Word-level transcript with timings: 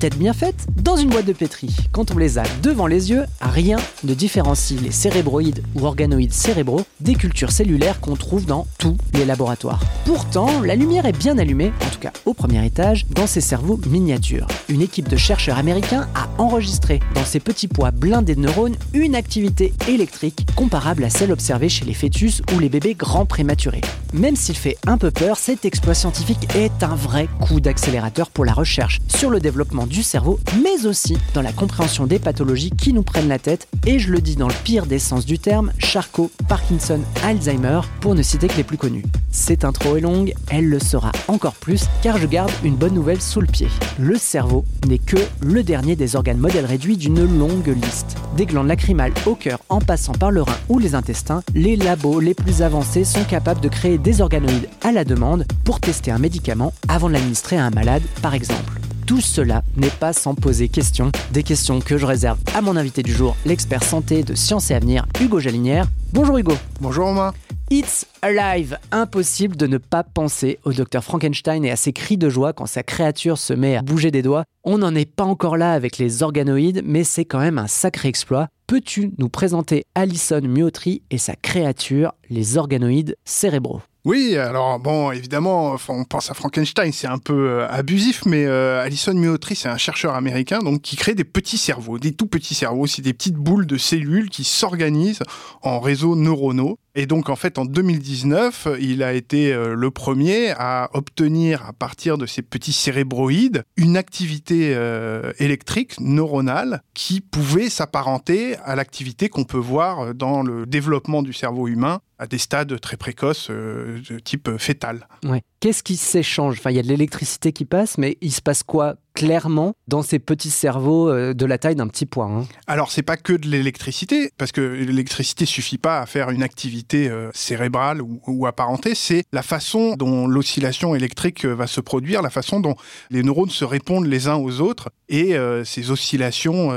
Tête 0.00 0.16
bien 0.16 0.32
faite 0.32 0.66
dans 0.82 0.96
une 0.96 1.10
boîte 1.10 1.26
de 1.26 1.34
pétri. 1.34 1.76
Quand 1.92 2.10
on 2.10 2.16
les 2.16 2.38
a 2.38 2.42
devant 2.62 2.86
les 2.86 3.10
yeux, 3.10 3.24
rien 3.42 3.76
ne 4.02 4.14
différencie 4.14 4.80
les 4.80 4.92
cérébroïdes 4.92 5.62
ou 5.74 5.84
organoïdes 5.84 6.32
cérébraux 6.32 6.86
des 7.00 7.14
cultures 7.14 7.52
cellulaires 7.52 8.00
qu'on 8.00 8.16
trouve 8.16 8.46
dans 8.46 8.66
tous 8.78 8.96
les 9.12 9.26
laboratoires. 9.26 9.80
Pourtant, 10.06 10.62
la 10.62 10.74
lumière 10.74 11.04
est 11.04 11.16
bien 11.16 11.36
allumée, 11.36 11.70
en 11.84 11.90
tout 11.90 11.98
cas 11.98 12.12
au 12.24 12.32
premier 12.32 12.64
étage, 12.64 13.04
dans 13.10 13.26
ces 13.26 13.42
cerveaux 13.42 13.78
miniatures. 13.88 14.46
Une 14.70 14.80
équipe 14.80 15.06
de 15.06 15.18
chercheurs 15.18 15.58
américains 15.58 16.08
a 16.14 16.30
enregistré 16.40 17.00
dans 17.14 17.26
ces 17.26 17.38
petits 17.38 17.68
pois 17.68 17.90
blindés 17.90 18.36
de 18.36 18.40
neurones 18.40 18.76
une 18.94 19.14
activité 19.14 19.74
électrique 19.86 20.46
comparable 20.56 21.04
à 21.04 21.10
celle 21.10 21.30
observée 21.30 21.68
chez 21.68 21.84
les 21.84 21.92
fœtus 21.92 22.40
ou 22.54 22.58
les 22.58 22.70
bébés 22.70 22.94
grands 22.94 23.26
prématurés. 23.26 23.82
Même 24.14 24.36
s'il 24.36 24.56
fait 24.56 24.78
un 24.86 24.96
peu 24.96 25.10
peur, 25.10 25.36
cet 25.36 25.66
exploit 25.66 25.94
scientifique 25.94 26.48
est 26.54 26.82
un 26.82 26.94
vrai 26.94 27.28
coup 27.40 27.60
d'accélérateur 27.60 28.30
pour 28.30 28.46
la 28.46 28.54
recherche 28.54 28.98
sur 29.08 29.28
le 29.28 29.40
développement 29.40 29.86
du 29.90 30.02
cerveau, 30.02 30.38
mais 30.62 30.86
aussi 30.86 31.18
dans 31.34 31.42
la 31.42 31.52
compréhension 31.52 32.06
des 32.06 32.18
pathologies 32.18 32.70
qui 32.70 32.92
nous 32.92 33.02
prennent 33.02 33.28
la 33.28 33.38
tête, 33.38 33.68
et 33.86 33.98
je 33.98 34.10
le 34.10 34.20
dis 34.20 34.36
dans 34.36 34.48
le 34.48 34.54
pire 34.64 34.86
des 34.86 34.98
sens 34.98 35.26
du 35.26 35.38
terme, 35.38 35.72
Charcot, 35.78 36.30
Parkinson, 36.48 37.00
Alzheimer, 37.24 37.80
pour 38.00 38.14
ne 38.14 38.22
citer 38.22 38.48
que 38.48 38.56
les 38.56 38.64
plus 38.64 38.78
connus. 38.78 39.04
Cette 39.30 39.64
intro 39.64 39.96
est 39.96 40.00
longue, 40.00 40.32
elle 40.48 40.68
le 40.68 40.78
sera 40.78 41.12
encore 41.28 41.54
plus, 41.54 41.84
car 42.02 42.18
je 42.18 42.26
garde 42.26 42.50
une 42.64 42.76
bonne 42.76 42.94
nouvelle 42.94 43.20
sous 43.20 43.40
le 43.40 43.46
pied. 43.46 43.68
Le 43.98 44.16
cerveau 44.16 44.64
n'est 44.86 44.98
que 44.98 45.16
le 45.40 45.62
dernier 45.62 45.96
des 45.96 46.16
organes 46.16 46.38
modèles 46.38 46.66
réduits 46.66 46.96
d'une 46.96 47.24
longue 47.38 47.74
liste. 47.82 48.16
Des 48.36 48.46
glandes 48.46 48.68
lacrymales 48.68 49.12
au 49.26 49.34
cœur 49.34 49.58
en 49.68 49.80
passant 49.80 50.12
par 50.12 50.30
le 50.30 50.42
rein 50.42 50.56
ou 50.68 50.78
les 50.78 50.94
intestins, 50.94 51.42
les 51.54 51.76
labos 51.76 52.20
les 52.20 52.34
plus 52.34 52.62
avancés 52.62 53.04
sont 53.04 53.24
capables 53.24 53.60
de 53.60 53.68
créer 53.68 53.98
des 53.98 54.20
organoïdes 54.20 54.68
à 54.82 54.92
la 54.92 55.04
demande 55.04 55.44
pour 55.64 55.80
tester 55.80 56.10
un 56.10 56.18
médicament 56.18 56.72
avant 56.88 57.08
de 57.08 57.14
l'administrer 57.14 57.56
à 57.56 57.66
un 57.66 57.70
malade, 57.70 58.02
par 58.22 58.34
exemple 58.34 58.79
tout 59.10 59.20
cela 59.20 59.64
n'est 59.76 59.90
pas 59.90 60.12
sans 60.12 60.36
poser 60.36 60.68
question, 60.68 61.10
des 61.32 61.42
questions 61.42 61.80
que 61.80 61.98
je 61.98 62.06
réserve 62.06 62.38
à 62.54 62.60
mon 62.60 62.76
invité 62.76 63.02
du 63.02 63.12
jour, 63.12 63.36
l'expert 63.44 63.82
santé 63.82 64.22
de 64.22 64.36
Sciences 64.36 64.70
et 64.70 64.74
Avenir, 64.76 65.04
Hugo 65.20 65.40
Jalinière. 65.40 65.88
Bonjour 66.12 66.38
Hugo. 66.38 66.52
Bonjour 66.80 67.06
Romain. 67.06 67.32
It's 67.72 68.06
Alive 68.22 68.78
Impossible 68.92 69.56
de 69.56 69.66
ne 69.66 69.78
pas 69.78 70.04
penser 70.04 70.60
au 70.62 70.72
docteur 70.72 71.02
Frankenstein 71.02 71.64
et 71.64 71.72
à 71.72 71.76
ses 71.76 71.92
cris 71.92 72.18
de 72.18 72.28
joie 72.28 72.52
quand 72.52 72.66
sa 72.66 72.84
créature 72.84 73.36
se 73.36 73.52
met 73.52 73.74
à 73.74 73.82
bouger 73.82 74.12
des 74.12 74.22
doigts. 74.22 74.44
On 74.62 74.78
n'en 74.78 74.94
est 74.94 75.12
pas 75.12 75.24
encore 75.24 75.56
là 75.56 75.72
avec 75.72 75.98
les 75.98 76.22
organoïdes, 76.22 76.82
mais 76.84 77.02
c'est 77.02 77.24
quand 77.24 77.40
même 77.40 77.58
un 77.58 77.66
sacré 77.66 78.08
exploit. 78.08 78.46
Peux-tu 78.68 79.10
nous 79.18 79.28
présenter 79.28 79.86
Alison 79.96 80.40
Muotri 80.40 81.02
et 81.10 81.18
sa 81.18 81.34
créature, 81.34 82.12
les 82.28 82.58
organoïdes 82.58 83.16
cérébraux? 83.24 83.82
Oui, 84.06 84.36
alors 84.38 84.78
bon, 84.78 85.10
évidemment, 85.12 85.76
on 85.88 86.04
pense 86.04 86.30
à 86.30 86.34
Frankenstein, 86.34 86.90
c'est 86.90 87.06
un 87.06 87.18
peu 87.18 87.50
euh, 87.50 87.68
abusif, 87.68 88.24
mais 88.24 88.46
euh, 88.46 88.82
Alison 88.82 89.12
Muotri, 89.12 89.54
c'est 89.54 89.68
un 89.68 89.76
chercheur 89.76 90.14
américain 90.14 90.60
donc 90.60 90.80
qui 90.80 90.96
crée 90.96 91.14
des 91.14 91.24
petits 91.24 91.58
cerveaux, 91.58 91.98
des 91.98 92.14
tout 92.14 92.26
petits 92.26 92.54
cerveaux, 92.54 92.86
c'est 92.86 93.02
des 93.02 93.12
petites 93.12 93.34
boules 93.34 93.66
de 93.66 93.76
cellules 93.76 94.30
qui 94.30 94.44
s'organisent 94.44 95.22
en 95.60 95.80
réseaux 95.80 96.16
neuronaux. 96.16 96.78
Et 96.94 97.06
donc 97.06 97.28
en 97.28 97.36
fait 97.36 97.58
en 97.58 97.64
2019, 97.64 98.68
il 98.80 99.02
a 99.02 99.12
été 99.12 99.52
euh, 99.52 99.74
le 99.74 99.90
premier 99.90 100.50
à 100.56 100.90
obtenir 100.94 101.64
à 101.66 101.72
partir 101.72 102.18
de 102.18 102.26
ces 102.26 102.42
petits 102.42 102.72
cérébroïdes 102.72 103.64
une 103.76 103.96
activité 103.96 104.72
euh, 104.74 105.32
électrique 105.38 106.00
neuronale 106.00 106.82
qui 106.94 107.20
pouvait 107.20 107.70
s'apparenter 107.70 108.56
à 108.64 108.74
l'activité 108.74 109.28
qu'on 109.28 109.44
peut 109.44 109.58
voir 109.58 110.14
dans 110.14 110.42
le 110.42 110.66
développement 110.66 111.22
du 111.22 111.32
cerveau 111.32 111.68
humain 111.68 112.00
à 112.18 112.26
des 112.26 112.38
stades 112.38 112.78
très 112.80 112.96
précoces 112.96 113.48
euh, 113.50 114.00
de 114.10 114.18
type 114.18 114.50
fœtal. 114.58 115.08
Ouais. 115.24 115.42
Qu'est-ce 115.60 115.82
qui 115.82 115.96
s'échange? 115.96 116.58
Enfin, 116.58 116.70
il 116.70 116.76
y 116.76 116.78
a 116.78 116.82
de 116.82 116.88
l'électricité 116.88 117.52
qui 117.52 117.64
passe, 117.64 117.98
mais 117.98 118.18
il 118.20 118.32
se 118.32 118.42
passe 118.42 118.62
quoi 118.62 118.96
clairement 119.14 119.74
dans 119.88 120.02
ces 120.02 120.18
petits 120.18 120.50
cerveaux 120.50 121.10
euh, 121.10 121.34
de 121.34 121.46
la 121.46 121.58
taille 121.58 121.74
d'un 121.74 121.88
petit 121.88 122.06
pois 122.06 122.26
hein 122.26 122.46
Alors, 122.66 122.90
c'est 122.90 123.02
pas 123.02 123.16
que 123.16 123.32
de 123.32 123.48
l'électricité, 123.48 124.30
parce 124.38 124.52
que 124.52 124.60
l'électricité 124.60 125.46
suffit 125.46 125.78
pas 125.78 126.00
à 126.00 126.06
faire 126.06 126.30
une 126.30 126.42
activité 126.42 127.08
euh, 127.08 127.30
cérébrale 127.34 128.00
ou, 128.02 128.46
apparentée, 128.46 128.94
c'est 128.94 129.24
la 129.32 129.42
façon 129.42 129.96
dont 129.96 130.26
l'oscillation 130.26 130.94
électrique 130.94 131.44
va 131.44 131.66
se 131.66 131.80
produire, 131.80 132.22
la 132.22 132.30
façon 132.30 132.60
dont 132.60 132.74
les 133.10 133.22
neurones 133.22 133.50
se 133.50 133.64
répondent 133.64 134.06
les 134.06 134.28
uns 134.28 134.36
aux 134.36 134.60
autres, 134.60 134.90
et 135.08 135.36
ces 135.64 135.90
oscillations 135.90 136.70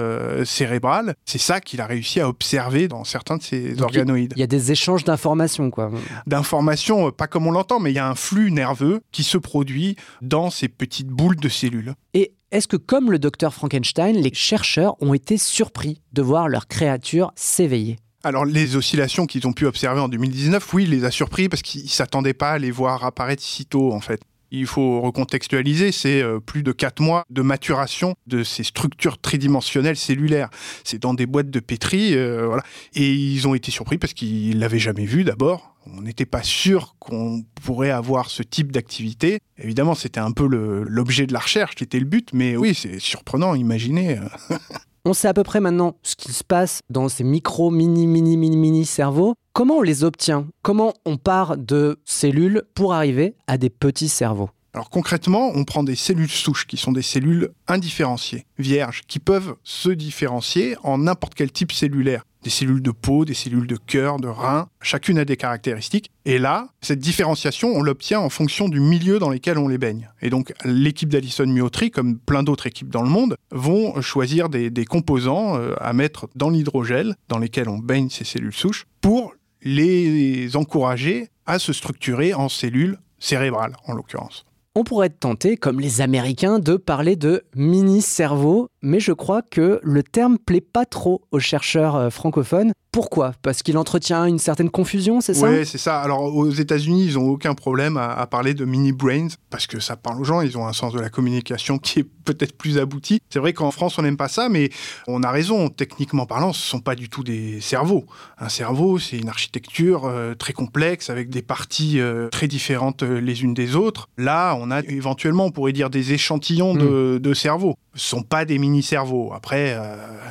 cérébrales, 0.44 1.16
c'est 1.26 1.38
ça 1.38 1.62
qu'il 1.62 1.82
a 1.82 1.86
réussi 1.86 2.20
à 2.20 2.28
observer 2.28 2.88
dans 2.88 3.04
certains 3.04 3.38
de 3.38 3.44
ces 3.44 3.82
organoïdes. 3.82 4.34
Il 4.36 4.40
y 4.40 4.44
a 4.44 4.48
des 4.48 4.72
échanges 4.72 5.04
d'informations, 5.04 5.70
quoi. 5.70 5.92
D'informations, 6.28 7.12
pas 7.12 7.28
comme 7.28 7.48
on 7.48 7.52
l'entend, 7.52 7.80
mais 7.80 7.92
il 7.92 7.96
y 7.96 8.00
a 8.00 8.08
un 8.08 8.16
flux 8.16 8.52
nerveux 8.52 9.02
qui 9.12 9.24
se 9.24 9.38
produit 9.38 9.96
dans 10.22 10.50
ces 10.50 10.68
petites 10.68 11.10
boules 11.10 11.36
de 11.36 11.50
cellules. 11.50 11.94
Et 12.14 12.33
est-ce 12.54 12.68
que, 12.68 12.78
comme 12.78 13.12
le 13.12 13.18
docteur 13.18 13.52
Frankenstein, 13.52 14.16
les 14.16 14.32
chercheurs 14.32 14.96
ont 15.02 15.16
été 15.16 15.40
surpris 15.40 16.02
de 16.14 16.22
voir 16.22 16.48
leur 16.48 16.68
créature 16.68 17.32
s'éveiller? 17.36 17.98
Alors 18.24 18.46
les 18.46 18.76
oscillations 18.76 19.26
qu'ils 19.26 19.48
ont 19.48 19.54
pu 19.54 19.66
observer 19.66 20.00
en 20.00 20.08
2019, 20.08 20.74
oui, 20.74 20.86
les 20.86 21.04
a 21.04 21.10
surpris 21.10 21.50
parce 21.50 21.64
qu'ils 21.64 21.84
ne 21.84 21.90
s'attendaient 21.90 22.36
pas 22.36 22.52
à 22.52 22.60
les 22.60 22.70
voir 22.70 23.04
apparaître 23.04 23.42
si 23.42 23.66
tôt 23.66 23.92
en 23.92 24.00
fait. 24.00 24.22
Il 24.52 24.68
faut 24.68 25.02
recontextualiser, 25.02 25.92
c'est 25.92 26.22
euh, 26.22 26.40
plus 26.40 26.62
de 26.62 26.72
4 26.72 27.02
mois 27.02 27.24
de 27.32 27.42
maturation 27.42 28.14
de 28.28 28.44
ces 28.44 28.64
structures 28.64 29.18
tridimensionnelles 29.18 29.98
cellulaires. 29.98 30.52
C'est 30.84 31.02
dans 31.02 31.16
des 31.16 31.26
boîtes 31.26 31.50
de 31.50 31.60
pétri, 31.60 32.16
euh, 32.16 32.46
voilà. 32.46 32.62
Et 32.94 33.14
ils 33.14 33.48
ont 33.48 33.56
été 33.56 33.72
surpris 33.72 33.98
parce 33.98 34.14
qu'ils 34.14 34.60
l'avaient 34.60 34.78
jamais 34.78 35.06
vu 35.06 35.24
d'abord. 35.24 35.73
On 35.86 36.02
n'était 36.02 36.26
pas 36.26 36.44
sûr 36.44 36.96
qu'on 37.00 37.44
pourrait 37.62 37.92
avoir 37.92 38.30
ce 38.30 38.44
type 38.44 38.72
d'activité. 38.72 39.40
Évidemment, 39.58 39.96
c'était 39.96 40.20
un 40.20 40.32
peu 40.32 40.46
l'objet 40.46 41.28
de 41.28 41.34
la 41.34 41.40
recherche 41.40 41.76
qui 41.76 41.84
était 41.84 42.00
le 42.00 42.06
but, 42.06 42.30
mais 42.34 42.56
oui, 42.56 42.74
c'est 42.74 43.00
surprenant, 43.00 43.56
imaginez. 43.56 44.20
on 45.06 45.14
sait 45.14 45.28
à 45.28 45.34
peu 45.34 45.44
près 45.44 45.60
maintenant 45.60 45.98
ce 46.04 46.16
qui 46.16 46.32
se 46.32 46.44
passe 46.44 46.80
dans 46.90 47.10
ces 47.10 47.24
micro, 47.24 47.70
mini, 47.70 48.08
mini, 48.08 48.38
mini, 48.38 48.58
mini 48.58 48.86
cerveaux. 48.86 49.36
Comment 49.52 49.78
on 49.78 49.82
les 49.82 50.04
obtient? 50.04 50.48
Comment 50.62 50.94
on 51.06 51.18
part 51.18 51.58
de 51.58 52.00
cellules 52.06 52.64
pour 52.76 52.94
arriver 52.94 53.36
à 53.48 53.58
des 53.58 53.70
petits 53.70 54.10
cerveaux? 54.10 54.50
Alors 54.74 54.90
concrètement, 54.90 55.52
on 55.54 55.66
prend 55.66 55.84
des 55.84 55.96
cellules 55.96 56.30
souches 56.30 56.66
qui 56.66 56.78
sont 56.78 56.92
des 56.92 57.04
cellules 57.04 57.52
indifférenciées, 57.68 58.48
vierges, 58.58 59.04
qui 59.08 59.20
peuvent 59.20 59.56
se 59.64 59.90
différencier 59.90 60.76
en 60.82 60.98
n'importe 60.98 61.36
quel 61.36 61.52
type 61.52 61.72
cellulaire 61.72 62.24
des 62.44 62.50
cellules 62.50 62.82
de 62.82 62.92
peau, 62.92 63.26
des 63.26 63.34
cellules 63.34 63.68
de 63.68 63.78
cœur, 63.78 64.18
de 64.18 64.28
rein. 64.28 64.68
Chacune 64.82 65.18
a 65.18 65.26
des 65.26 65.38
caractéristiques. 65.38 66.12
Et 66.26 66.38
là, 66.38 66.68
cette 66.82 67.00
différenciation, 67.00 67.70
on 67.70 67.82
l'obtient 67.82 68.20
en 68.20 68.30
fonction 68.30 68.70
du 68.70 68.80
milieu 68.80 69.20
dans 69.20 69.30
lequel 69.30 69.58
on 69.58 69.68
les 69.68 69.78
baigne. 69.78 70.10
Et 70.22 70.30
donc, 70.30 70.54
l'équipe 70.64 71.10
d'Alison 71.10 71.46
Muotri, 71.46 71.92
comme 71.92 72.18
plein 72.18 72.44
d'autres 72.44 72.68
équipes 72.68 72.90
dans 72.90 73.02
le 73.02 73.10
monde, 73.10 73.36
vont 73.52 74.02
choisir 74.02 74.50
des, 74.50 74.86
composants 74.86 75.56
euh, 75.56 75.74
à 75.80 75.94
mettre 75.94 76.28
dans 76.36 76.50
l'hydrogel 76.50 77.16
dans 77.30 77.40
lesquels 77.40 77.70
on 77.70 77.78
baigne 77.78 78.10
ces 78.10 78.26
cellules 78.26 78.54
souches 78.54 78.86
pour 79.02 79.34
les 79.62 80.56
encourager 80.56 81.30
à 81.46 81.58
se 81.58 81.72
structurer 81.72 82.34
en 82.34 82.50
cellules 82.50 83.00
cérébrales, 83.20 83.76
en 83.88 83.94
l'occurrence 83.94 84.46
on 84.76 84.84
pourrait 84.84 85.08
être 85.08 85.20
tenté, 85.20 85.56
comme 85.56 85.80
les 85.80 86.02
Américains, 86.02 86.58
de 86.58 86.78
parler 86.78 87.16
de 87.16 87.44
mini-cerveau, 87.56 88.70
mais 88.82 89.00
je 89.00 89.12
crois 89.12 89.42
que 89.44 89.80
le 89.84 90.02
terme 90.04 90.40
plaît 90.40 90.62
pas 90.62 90.86
trop 90.86 91.22
aux 91.32 91.40
chercheurs 91.40 91.96
euh, 91.96 92.10
francophones. 92.10 92.74
Pourquoi? 92.94 93.34
Parce 93.42 93.64
qu'il 93.64 93.76
entretient 93.80 94.26
une 94.26 94.38
certaine 94.38 94.70
confusion, 94.70 95.20
c'est 95.20 95.34
ça? 95.34 95.50
Oui, 95.50 95.66
c'est 95.66 95.80
ça. 95.80 96.00
Alors 96.00 96.22
aux 96.24 96.52
États-Unis, 96.52 97.08
ils 97.08 97.14
n'ont 97.16 97.28
aucun 97.28 97.56
problème 97.56 97.98
à, 97.98 98.14
à, 98.14 98.28
parler 98.28 98.54
de 98.54 98.66
mini 98.66 98.92
brains 98.92 99.30
parce 99.50 99.66
que 99.66 99.80
ça 99.80 99.96
parle 99.96 100.22
aux 100.22 100.24
gens. 100.24 100.42
Ils 100.42 100.60
ont 100.60 100.68
un 100.68 100.74
sens 100.74 100.94
de 100.94 101.00
la 101.00 101.10
communication 101.10 101.80
qui 101.80 102.02
est 102.02 102.08
peut-être 102.24 102.58
plus 102.58 102.78
abouti. 102.78 103.20
C'est 103.30 103.40
vrai 103.40 103.54
qu'en 103.54 103.72
France, 103.72 103.98
on 103.98 104.02
n'aime 104.02 104.18
pas 104.18 104.28
ça, 104.28 104.50
mais 104.50 104.70
on 105.08 105.24
a 105.24 105.32
raison. 105.32 105.70
Techniquement 105.70 106.26
parlant, 106.26 106.54
ce 106.54 106.66
ne 106.66 106.70
sont 106.70 106.80
pas 106.80 106.96
du 106.96 107.10
tout 107.10 107.24
des 107.24 107.62
cerveaux. 107.62 108.06
Un 108.40 108.50
cerveau, 108.50 109.00
c'est 109.00 109.18
une 109.18 109.30
architecture 109.30 110.06
euh, 110.06 110.34
très 110.34 110.54
complexe 110.54 111.10
avec 111.10 111.30
des 111.30 111.42
parties 111.42 112.00
euh, 112.00 112.30
très 112.30 112.48
différentes 112.48 113.04
euh, 113.04 113.20
les 113.20 113.44
unes 113.44 113.54
des 113.54 113.76
autres. 113.76 114.10
Là, 114.18 114.56
on 114.60 114.72
a 114.72 114.82
éventuellement, 114.82 115.46
on 115.46 115.52
pourrait 115.52 115.74
dire, 115.74 115.90
des 115.90 116.14
échantillons 116.14 116.74
de, 116.74 117.20
de 117.22 117.34
cerveaux. 117.34 117.76
Ce 117.96 118.10
sont 118.10 118.24
pas 118.24 118.46
des 118.46 118.58
mini-cerveaux. 118.58 119.32
Après, 119.34 119.78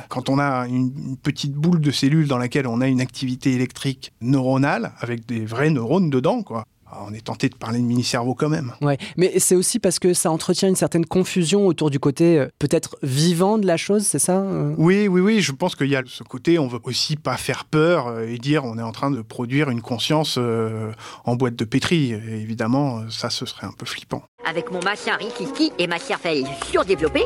quand 0.09 0.29
on 0.29 0.37
a 0.37 0.67
une, 0.67 0.91
une, 0.97 1.17
petite 1.17 1.53
boule 1.53 1.79
de 1.79 1.91
cellules 1.91 2.27
dans 2.27 2.37
laquelle 2.37 2.52
on 2.65 2.81
a 2.81 2.87
une 2.87 3.01
activité 3.01 3.53
électrique 3.53 4.11
neuronale, 4.21 4.93
avec 4.99 5.25
des 5.25 5.45
vrais 5.45 5.69
neurones 5.69 6.09
dedans, 6.09 6.43
quoi, 6.43 6.65
on 7.01 7.13
est 7.13 7.25
tenté 7.25 7.49
de 7.49 7.55
parler 7.55 7.79
de 7.79 7.83
mini-cerveau 7.83 8.35
quand 8.35 8.49
même. 8.49 8.73
Ouais, 8.81 8.97
mais 9.17 9.39
c'est 9.39 9.55
aussi 9.55 9.79
parce 9.79 9.99
que 9.99 10.13
ça 10.13 10.31
entretient 10.31 10.69
une 10.69 10.75
certaine 10.75 11.05
confusion 11.05 11.67
autour 11.67 11.89
du 11.89 11.99
côté 11.99 12.39
euh, 12.39 12.47
peut-être 12.59 12.97
vivant 13.03 13.57
de 13.57 13.65
la 13.65 13.77
chose, 13.77 14.03
c'est 14.05 14.19
ça 14.19 14.39
euh? 14.39 14.73
Oui, 14.77 15.07
oui, 15.07 15.21
oui. 15.21 15.41
Je 15.41 15.51
pense 15.51 15.75
qu'il 15.75 15.87
y 15.87 15.95
a 15.95 16.03
ce 16.05 16.23
côté, 16.23 16.59
on 16.59 16.67
veut 16.67 16.79
aussi 16.83 17.15
pas 17.15 17.37
faire 17.37 17.65
peur 17.65 18.07
euh, 18.07 18.27
et 18.27 18.37
dire 18.37 18.65
on 18.65 18.77
est 18.77 18.83
en 18.83 18.91
train 18.91 19.11
de 19.11 19.21
produire 19.21 19.69
une 19.69 19.81
conscience 19.81 20.35
euh, 20.37 20.91
en 21.25 21.35
boîte 21.35 21.55
de 21.55 21.65
pétri. 21.65 22.11
Et 22.11 22.41
évidemment, 22.41 23.03
ça, 23.09 23.29
ce 23.29 23.45
serait 23.45 23.67
un 23.67 23.73
peu 23.77 23.85
flippant. 23.85 24.23
Avec 24.47 24.71
mon 24.71 24.81
machin 24.81 25.15
Rikiki 25.17 25.71
et 25.79 25.87
ma 25.87 25.99
cervelle 25.99 26.45
surdéveloppée, 26.69 27.25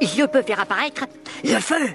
je 0.00 0.26
peux 0.26 0.42
faire 0.42 0.60
apparaître 0.60 1.06
le 1.44 1.58
feu 1.58 1.94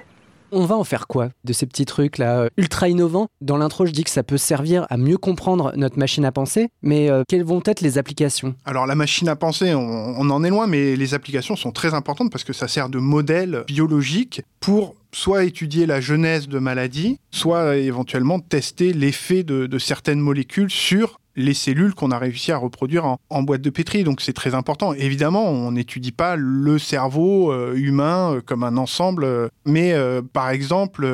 on 0.52 0.64
va 0.64 0.76
en 0.76 0.84
faire 0.84 1.06
quoi 1.06 1.30
de 1.44 1.52
ces 1.52 1.66
petits 1.66 1.84
trucs 1.84 2.18
là 2.18 2.40
euh, 2.40 2.48
ultra 2.56 2.88
innovants? 2.88 3.28
Dans 3.40 3.56
l'intro, 3.56 3.86
je 3.86 3.92
dis 3.92 4.04
que 4.04 4.10
ça 4.10 4.22
peut 4.22 4.36
servir 4.36 4.86
à 4.90 4.96
mieux 4.96 5.18
comprendre 5.18 5.72
notre 5.76 5.98
machine 5.98 6.24
à 6.24 6.32
penser, 6.32 6.68
mais 6.82 7.10
euh, 7.10 7.22
quelles 7.28 7.44
vont 7.44 7.62
être 7.64 7.80
les 7.80 7.98
applications? 7.98 8.54
Alors 8.64 8.86
la 8.86 8.94
machine 8.94 9.28
à 9.28 9.36
penser, 9.36 9.74
on, 9.74 10.30
en 10.30 10.44
est 10.44 10.50
loin, 10.50 10.66
mais 10.66 10.96
les 10.96 11.14
applications 11.14 11.56
sont 11.56 11.72
très 11.72 11.94
importantes 11.94 12.30
parce 12.30 12.44
que 12.44 12.52
ça 12.52 12.68
sert 12.68 12.88
de 12.88 12.98
modèle 12.98 13.64
biologique 13.66 14.42
pour 14.60 14.94
soit 15.12 15.44
étudier 15.44 15.86
la 15.86 16.00
genèse 16.00 16.48
de 16.48 16.58
maladies, 16.58 17.18
soit 17.30 17.76
éventuellement 17.76 18.40
tester 18.40 18.92
l'effet 18.92 19.42
de 19.42 19.78
certaines 19.78 20.20
molécules 20.20 20.70
sur 20.70 21.18
les 21.38 21.54
cellules 21.54 21.94
qu'on 21.94 22.10
a 22.10 22.18
réussi 22.18 22.52
à 22.52 22.58
reproduire 22.58 23.06
en, 23.06 23.18
en 23.30 23.42
boîte 23.42 23.62
de 23.62 23.70
pétri. 23.70 24.04
Donc 24.04 24.20
c'est 24.20 24.34
très 24.34 24.54
important. 24.54 24.92
Évidemment, 24.92 25.48
on 25.48 25.72
n'étudie 25.72 26.12
pas 26.12 26.36
le 26.36 26.78
cerveau 26.78 27.52
euh, 27.52 27.74
humain 27.76 28.34
euh, 28.34 28.40
comme 28.44 28.64
un 28.64 28.76
ensemble, 28.76 29.24
euh, 29.24 29.48
mais 29.64 29.92
euh, 29.92 30.20
par 30.20 30.50
exemple, 30.50 31.06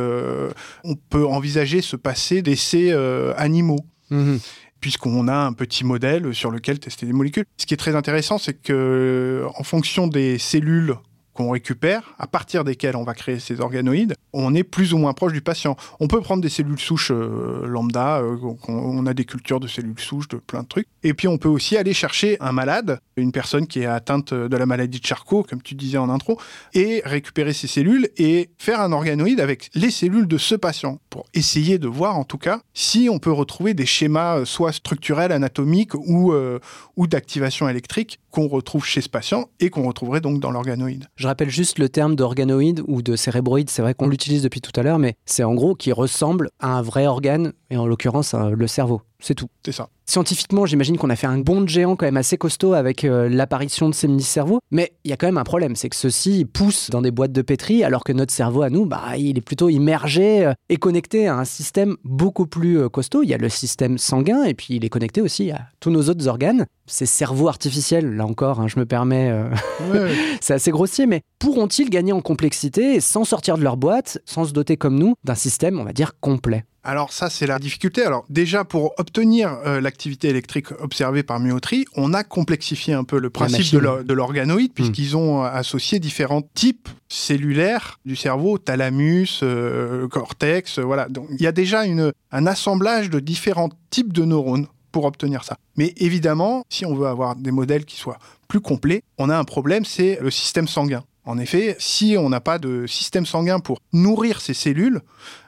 on 0.83 0.95
peut 0.97 1.27
envisager 1.27 1.83
se 1.83 1.97
passer 1.97 2.43
d'essais 2.43 2.93
animaux. 3.37 3.81
Mmh. 4.11 4.37
puisqu'on 4.81 5.29
a 5.29 5.35
un 5.35 5.55
petit 5.55 5.83
modèle 5.83 6.35
sur 6.35 6.51
lequel 6.51 6.79
tester 6.79 7.07
des 7.07 7.15
molécules. 7.15 7.47
Ce 7.57 7.65
qui 7.65 7.73
est 7.73 7.79
très 7.79 7.97
intéressant, 7.97 8.37
c'est 8.37 8.53
que 8.53 9.47
en 9.57 9.63
fonction 9.63 10.07
des 10.07 10.39
cellules 10.39 10.95
qu'on 11.35 11.51
récupère, 11.51 12.15
à 12.19 12.27
partir 12.27 12.65
desquelles 12.65 12.97
on 12.97 13.05
va 13.05 13.15
créer 13.15 13.39
ces 13.39 13.61
organoïdes, 13.61 14.15
on 14.33 14.55
est 14.55 14.65
plus 14.65 14.95
ou 14.95 14.99
moins 14.99 15.13
proche 15.13 15.33
du 15.33 15.41
patient. 15.41 15.77
On 16.01 16.09
peut 16.09 16.21
prendre 16.21 16.43
des 16.43 16.49
cellules 16.49 16.81
souches 16.81 17.11
euh, 17.11 17.67
lambda, 17.67 18.21
euh, 18.21 18.37
on, 18.69 19.05
a 19.07 19.15
des 19.15 19.25
cultures 19.25 19.61
de 19.61 19.69
cellules 19.69 19.99
souches, 19.99 20.29
de 20.29 20.37
plein 20.37 20.63
de 20.63 20.69
trucs. 20.69 20.89
Et 21.03 21.13
puis 21.13 21.29
on 21.29 21.37
peut 21.37 21.49
aussi 21.49 21.77
aller 21.77 21.93
chercher 21.93 22.37
un 22.41 22.53
malade, 22.53 22.99
une 23.17 23.33
personne 23.33 23.67
qui 23.67 23.81
est 23.81 23.87
atteinte 23.87 24.33
de 24.33 24.57
la 24.57 24.67
maladie 24.67 25.01
de 25.01 25.07
Charcot, 25.07 25.43
comme 25.43 25.61
tu 25.61 25.75
disais 25.75 25.99
en 25.99 26.09
intro, 26.09 26.39
et 26.73 27.03
récupérer 27.05 27.53
ces 27.53 27.67
cellules 27.67 28.09
et 28.17 28.51
faire 28.59 28.81
un 28.81 28.93
organoïde 28.93 29.41
avec 29.41 29.71
les 29.75 29.91
cellules 29.91 30.29
de 30.29 30.39
ce 30.39 30.55
patient, 30.55 31.01
pour 31.11 31.27
essayer 31.35 31.79
de 31.79 31.89
voir 31.89 32.17
en 32.17 32.25
tout 32.25 32.39
cas 32.39 32.61
si 32.73 33.09
on 33.11 33.19
peut 33.19 33.33
retrouver 33.33 33.75
des 33.75 33.87
schémas 33.87 34.39
euh, 34.39 34.45
soit 34.45 34.73
structurels, 34.73 35.33
anatomiques 35.33 35.95
ou, 35.95 36.33
euh, 36.33 36.59
ou 36.97 37.07
d'activation 37.07 37.69
électrique 37.69 38.21
qu'on 38.31 38.49
retrouve 38.49 38.85
chez 38.85 39.01
ce 39.01 39.09
patient 39.09 39.49
et 39.61 39.71
qu'on 39.71 39.87
retrouverait 39.87 40.21
donc 40.21 40.41
dans 40.41 40.51
l'organoïde. 40.51 41.07
Je 41.25 41.29
rappelle 41.31 41.49
juste 41.49 41.79
le 41.79 41.89
terme 41.89 42.17
d'organoïde 42.17 42.83
ou 42.87 43.01
de 43.01 43.17
cérébroïde, 43.17 43.71
c'est 43.71 43.81
vrai 43.81 43.95
qu'on 43.95 44.09
l'utilise 44.09 44.43
depuis 44.43 44.61
tout 44.61 44.79
à 44.79 44.83
l'heure, 44.83 44.99
mais 44.99 45.15
c'est 45.25 45.43
en 45.43 45.55
gros 45.55 45.75
qui 45.75 45.91
ressemble 45.91 46.51
à 46.61 46.77
un 46.77 46.83
vrai 46.83 47.07
organe, 47.07 47.55
et 47.75 47.77
en 47.77 47.87
l'occurrence 47.87 48.35
le 48.35 48.67
cerveau. 48.67 49.03
C'est 49.21 49.35
tout. 49.35 49.49
C'est 49.65 49.73
ça. 49.73 49.89
Scientifiquement, 50.05 50.67
j'imagine 50.67 50.99
qu'on 50.99 51.09
a 51.09 51.17
fait 51.17 51.27
un 51.27 51.39
bond 51.39 51.63
de 51.63 51.69
géant 51.69 51.97
quand 51.97 52.05
même 52.05 52.19
assez 52.19 52.37
costaud 52.37 52.75
avec 52.75 53.05
euh, 53.05 53.27
l'apparition 53.31 53.89
de 53.89 53.95
ces 53.95 54.07
mini-cerveaux, 54.07 54.61
mais 54.71 54.93
il 55.05 55.11
y 55.11 55.15
a 55.15 55.17
quand 55.17 55.27
même 55.27 55.39
un 55.39 55.45
problème, 55.45 55.77
c'est 55.77 55.89
que 55.89 55.97
ceux-ci 55.97 56.45
poussent 56.45 56.91
dans 56.91 57.01
des 57.01 57.11
boîtes 57.11 57.33
de 57.33 57.41
pétri, 57.41 57.83
alors 57.85 58.05
que 58.05 58.13
notre 58.13 58.35
cerveau 58.35 58.61
à 58.61 58.69
nous, 58.69 58.85
bah, 58.85 59.17
il 59.17 59.39
est 59.39 59.41
plutôt 59.41 59.71
immergé 59.71 60.45
euh, 60.45 60.53
et 60.69 60.77
connecté 60.77 61.27
à 61.27 61.37
un 61.39 61.47
système 61.47 61.97
beaucoup 62.05 62.47
plus 62.47 62.79
euh, 62.79 62.91
costaud. 62.91 63.23
Il 63.23 63.31
y 63.31 63.35
a 63.35 63.39
le 63.39 63.49
système 63.49 63.97
sanguin, 63.97 64.45
et 64.45 64.53
puis 64.53 64.77
il 64.77 64.85
est 64.85 64.91
connecté 64.91 65.23
aussi 65.23 65.51
à 65.51 65.69
tous 65.81 65.91
nos 65.91 66.03
autres 66.11 66.29
organes. 66.29 66.67
Ces 66.87 67.07
cerveaux 67.07 67.49
artificiels, 67.49 68.15
là 68.15 68.27
encore, 68.27 68.61
hein, 68.61 68.69
je 68.69 68.79
me 68.79 68.85
permets, 68.85 69.31
euh... 69.31 69.49
ouais. 69.91 70.15
c'est 70.43 70.53
assez 70.53 70.71
grossier, 70.71 71.07
mais 71.07 71.23
pourront-ils 71.39 71.89
gagner 71.89 72.13
en 72.13 72.21
complexité 72.21 73.01
sans 73.01 73.25
sortir 73.25 73.57
de 73.57 73.63
leur 73.63 73.79
boîte, 73.79 74.19
sans 74.27 74.45
se 74.45 74.53
doter 74.53 74.77
comme 74.77 74.99
nous 74.99 75.15
d'un 75.25 75.35
système, 75.35 75.81
on 75.81 75.85
va 75.85 75.95
dire, 75.95 76.21
complet? 76.21 76.67
Alors 76.85 77.13
ça, 77.13 77.31
c'est 77.31 77.47
la 77.47 77.59
difficulté. 77.59 78.03
Alors 78.03 78.25
déjà, 78.29 78.65
pour 78.65 78.93
obtenir 78.99 79.59
euh, 79.67 79.81
l'activité 79.81 80.29
électrique 80.29 80.71
observée 80.81 81.23
par 81.23 81.41
Myotree, 81.41 81.87
on 81.97 82.13
a 82.13 82.25
complexifié 82.25 82.93
un 82.93 83.05
peu 83.05 83.19
le 83.19 83.31
principe 83.31 83.73
de 83.73 84.13
l'organoïde, 84.13 84.71
mmh. 84.71 84.75
puisqu'ils 84.75 85.17
ont 85.17 85.43
euh, 85.43 85.49
associé 85.49 85.99
différents 85.99 86.43
types 86.55 86.89
cellulaires 87.09 87.99
du 88.05 88.17
cerveau, 88.17 88.59
thalamus, 88.59 89.41
euh, 89.43 90.07
cortex, 90.09 90.79
voilà. 90.79 91.09
Donc 91.09 91.29
il 91.31 91.41
y 91.41 91.47
a 91.47 91.53
déjà 91.53 91.87
une, 91.87 92.13
un 92.33 92.47
assemblage 92.47 93.09
de 93.09 93.19
différents 93.19 93.71
types 93.89 94.13
de 94.13 94.25
neurones 94.25 94.67
pour 94.93 95.07
obtenir 95.07 95.43
ça. 95.43 95.57
Mais 95.77 95.95
évidemment, 95.97 96.65
si 96.69 96.85
on 96.85 96.95
veut 96.95 97.07
avoir 97.07 97.35
des 97.35 97.51
modèles 97.51 97.85
qui 97.85 97.97
soient 97.97 98.19
plus 98.47 98.61
complets, 98.61 99.03
on 99.19 99.31
a 99.31 99.37
un 99.37 99.45
problème, 99.45 99.85
c'est 99.85 100.19
le 100.21 100.31
système 100.31 100.69
sanguin. 100.69 101.03
En 101.27 101.39
effet, 101.39 101.75
si 101.79 102.17
on 102.19 102.29
n'a 102.29 102.41
pas 102.41 102.59
de 102.59 102.87
système 102.87 103.25
sanguin 103.25 103.59
pour 103.59 103.81
nourrir 103.93 104.41
ces 104.41 104.53
cellules, 104.53 105.01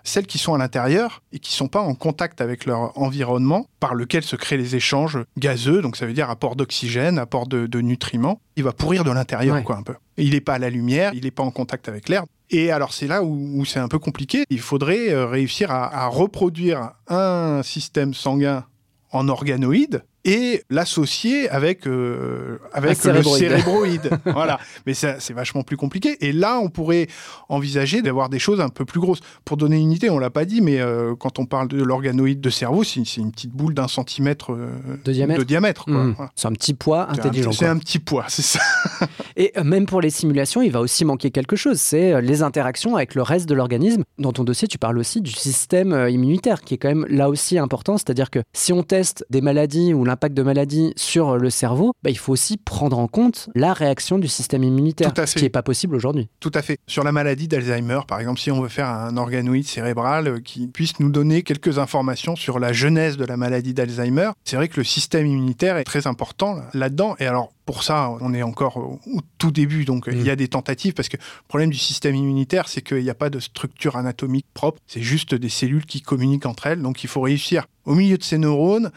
celles 0.05 0.26
qui 0.26 0.38
sont 0.38 0.55
à 0.55 0.58
l'intérieur 0.58 1.23
et 1.32 1.38
qui 1.38 1.52
ne 1.52 1.56
sont 1.56 1.69
pas 1.69 1.81
en 1.81 1.94
contact 1.94 2.40
avec 2.40 2.64
leur 2.64 2.96
environnement, 2.99 3.67
par 3.78 3.94
lequel 3.94 4.23
se 4.23 4.37
créent 4.37 4.56
les 4.56 4.75
échanges 4.75 5.19
gazeux, 5.37 5.82
donc 5.82 5.96
ça 5.96 6.06
veut 6.06 6.14
dire 6.14 6.31
apport 6.31 6.56
d'oxygène, 6.56 7.19
apport 7.19 7.46
de, 7.46 7.67
de, 7.67 7.81
nutriments, 7.81 8.40
il 8.56 8.64
va 8.64 8.73
pourrir 8.73 9.05
de 9.05 9.11
l'intérieur, 9.11 9.56
ouais. 9.56 9.62
quoi, 9.62 9.76
un 9.76 9.82
peu. 9.82 9.94
Il 10.17 10.31
n'est 10.31 10.40
pas 10.40 10.55
à 10.55 10.58
la 10.58 10.70
lumière, 10.70 11.12
il 11.14 11.25
n'est 11.25 11.31
pas 11.31 11.43
en 11.43 11.50
contact 11.50 11.88
avec 11.88 12.08
l'air. 12.08 12.25
Et 12.49 12.70
alors 12.70 12.94
c'est 12.94 13.08
là 13.08 13.23
où, 13.23 13.61
où 13.61 13.64
c'est 13.64 13.81
un 13.81 13.88
peu 13.88 13.99
compliqué. 13.99 14.44
Il 14.49 14.61
faudrait 14.61 15.11
euh, 15.11 15.26
réussir 15.26 15.70
à, 15.70 16.05
à 16.05 16.06
reproduire 16.06 16.93
un 17.08 17.62
système 17.62 18.14
sanguin 18.14 18.64
en 19.11 19.28
organoïde 19.28 20.05
et 20.26 20.64
l'associer 20.70 21.49
avec, 21.49 21.87
euh, 21.87 22.58
avec 22.73 23.02
le 23.05 23.23
cérébroïde. 23.23 24.11
voilà. 24.26 24.58
Mais 24.84 24.93
c'est 24.93 25.32
vachement 25.32 25.62
plus 25.62 25.76
compliqué. 25.76 26.17
Et 26.20 26.32
là, 26.32 26.58
on 26.58 26.69
pourrait 26.69 27.06
envisager 27.49 28.02
d'avoir 28.02 28.28
des 28.28 28.40
choses 28.40 28.61
un 28.61 28.69
peu 28.69 28.84
plus 28.84 28.99
grosses. 28.99 29.20
Pour 29.44 29.56
donner 29.56 29.76
une 29.76 29.93
idée, 29.93 30.11
on 30.11 30.19
l'a 30.19 30.31
pas 30.31 30.44
dit, 30.44 30.61
mais 30.61 30.81
euh, 30.81 31.14
quand 31.14 31.38
on 31.38 31.46
parle 31.46 31.69
de 31.69 31.81
l'organoïde 31.81 32.40
de 32.40 32.50
cerveau, 32.50 32.82
c'est 32.82 33.00
une 33.17 33.31
petite 33.31 33.52
boule 33.52 33.73
d'un 33.73 33.87
centimètre 33.87 34.52
euh, 34.52 34.69
de 35.05 35.12
diamètre. 35.12 35.38
De 35.38 35.44
diamètre 35.44 35.88
mmh. 35.88 36.14
voilà. 36.16 36.33
C'est 36.35 36.49
un 36.49 36.52
petit 36.52 36.75
poids 36.75 37.09
intelligent. 37.09 37.52
C'est 37.52 37.66
un, 37.66 37.78
petit 37.78 38.00
poids, 38.00 38.25
c'est 38.28 38.42
ça. 38.42 38.61
et 39.37 39.52
euh, 39.56 39.62
même 39.62 39.87
pour 39.87 40.00
les 40.00 40.11
simulations, 40.11 40.61
il 40.61 40.73
va 40.73 40.80
aussi 40.80 41.04
manquer 41.04 41.30
quelque 41.30 41.54
chose. 41.54 41.78
C'est 41.78 42.21
les 42.21 42.42
interactions 42.42 42.97
avec 42.97 43.14
le 43.14 43.23
reste 43.23 43.49
de 43.49 43.54
l'organisme. 43.54 44.02
Dans 44.18 44.33
ton 44.33 44.42
dossier, 44.42 44.66
tu 44.66 44.78
parles 44.78 44.99
aussi 44.99 45.21
du 45.21 45.30
système 45.30 46.09
immunitaire, 46.11 46.62
qui 46.62 46.75
est 46.75 46.78
quand 46.78 46.88
même 46.88 47.06
là 47.09 47.28
aussi 47.28 47.59
important. 47.59 47.97
C'est-à-dire 47.97 48.30
que 48.30 48.40
si 48.52 48.73
on 48.73 48.83
teste 48.83 49.25
des 49.30 49.40
maladies 49.40 49.95
ou 49.95 50.04
l'impact 50.16 50.35
de 50.35 50.42
maladies 50.42 50.94
sur 50.96 51.37
le 51.37 51.50
cerveau, 51.50 51.92
bah, 52.02 52.08
il 52.08 52.16
faut 52.16 52.32
aussi 52.32 52.56
prendre 52.56 52.99
en 52.99 53.06
compte 53.06 53.50
la 53.54 53.75
réaction 53.75 54.18
du 54.18 54.28
système 54.28 54.64
immunitaire, 54.64 55.12
ce 55.14 55.35
qui 55.35 55.42
n'est 55.42 55.50
pas 55.50 55.62
possible 55.62 55.94
aujourd'hui. 55.94 56.30
Tout 56.40 56.52
à 56.54 56.62
fait. 56.62 56.78
Sur 56.87 57.04
la 57.04 57.12
maladie 57.12 57.49
d'Alzheimer, 57.49 58.00
par 58.08 58.18
exemple, 58.18 58.40
si 58.40 58.50
on 58.50 58.62
veut 58.62 58.70
faire 58.70 58.88
un 58.88 59.14
organoïde 59.18 59.66
cérébral 59.66 60.40
qui 60.40 60.68
puisse 60.68 60.99
nous 61.00 61.11
donner 61.11 61.42
quelques 61.42 61.78
informations 61.78 62.35
sur 62.35 62.58
la 62.58 62.73
genèse 62.73 63.18
de 63.18 63.26
la 63.26 63.37
maladie 63.37 63.75
d'Alzheimer, 63.75 64.30
c'est 64.44 64.56
vrai 64.56 64.68
que 64.68 64.78
le 64.78 64.85
système 64.85 65.26
immunitaire 65.26 65.76
est 65.76 65.85
très 65.85 66.06
important 66.06 66.62
là-dedans. 66.73 67.14
Et 67.18 67.26
alors, 67.26 67.52
pour 67.66 67.82
ça, 67.82 68.11
on 68.20 68.32
est 68.32 68.42
encore 68.42 68.78
au 68.78 69.20
tout 69.37 69.50
début, 69.50 69.85
donc 69.85 70.06
mmh. 70.06 70.12
il 70.12 70.23
y 70.23 70.30
a 70.30 70.37
des 70.37 70.49
tentatives, 70.49 70.94
parce 70.94 71.11
que 71.11 71.18
le 71.18 71.49
problème 71.49 71.70
du 71.70 71.76
système 71.76 72.14
immunitaire, 72.14 72.68
c'est 72.68 72.80
qu'il 72.80 73.02
n'y 73.02 73.11
a 73.11 73.14
pas 73.14 73.28
de 73.28 73.40
structure 73.40 73.96
anatomique 73.96 74.46
propre, 74.54 74.80
c'est 74.87 75.02
juste 75.02 75.35
des 75.35 75.50
cellules 75.50 75.85
qui 75.85 76.00
communiquent 76.00 76.46
entre 76.46 76.68
elles, 76.68 76.80
donc 76.80 77.04
il 77.04 77.08
faut 77.08 77.20
réussir, 77.20 77.66
au 77.85 77.94
milieu 77.94 78.16
de 78.16 78.23
ces 78.23 78.38
neurones, 78.38 78.92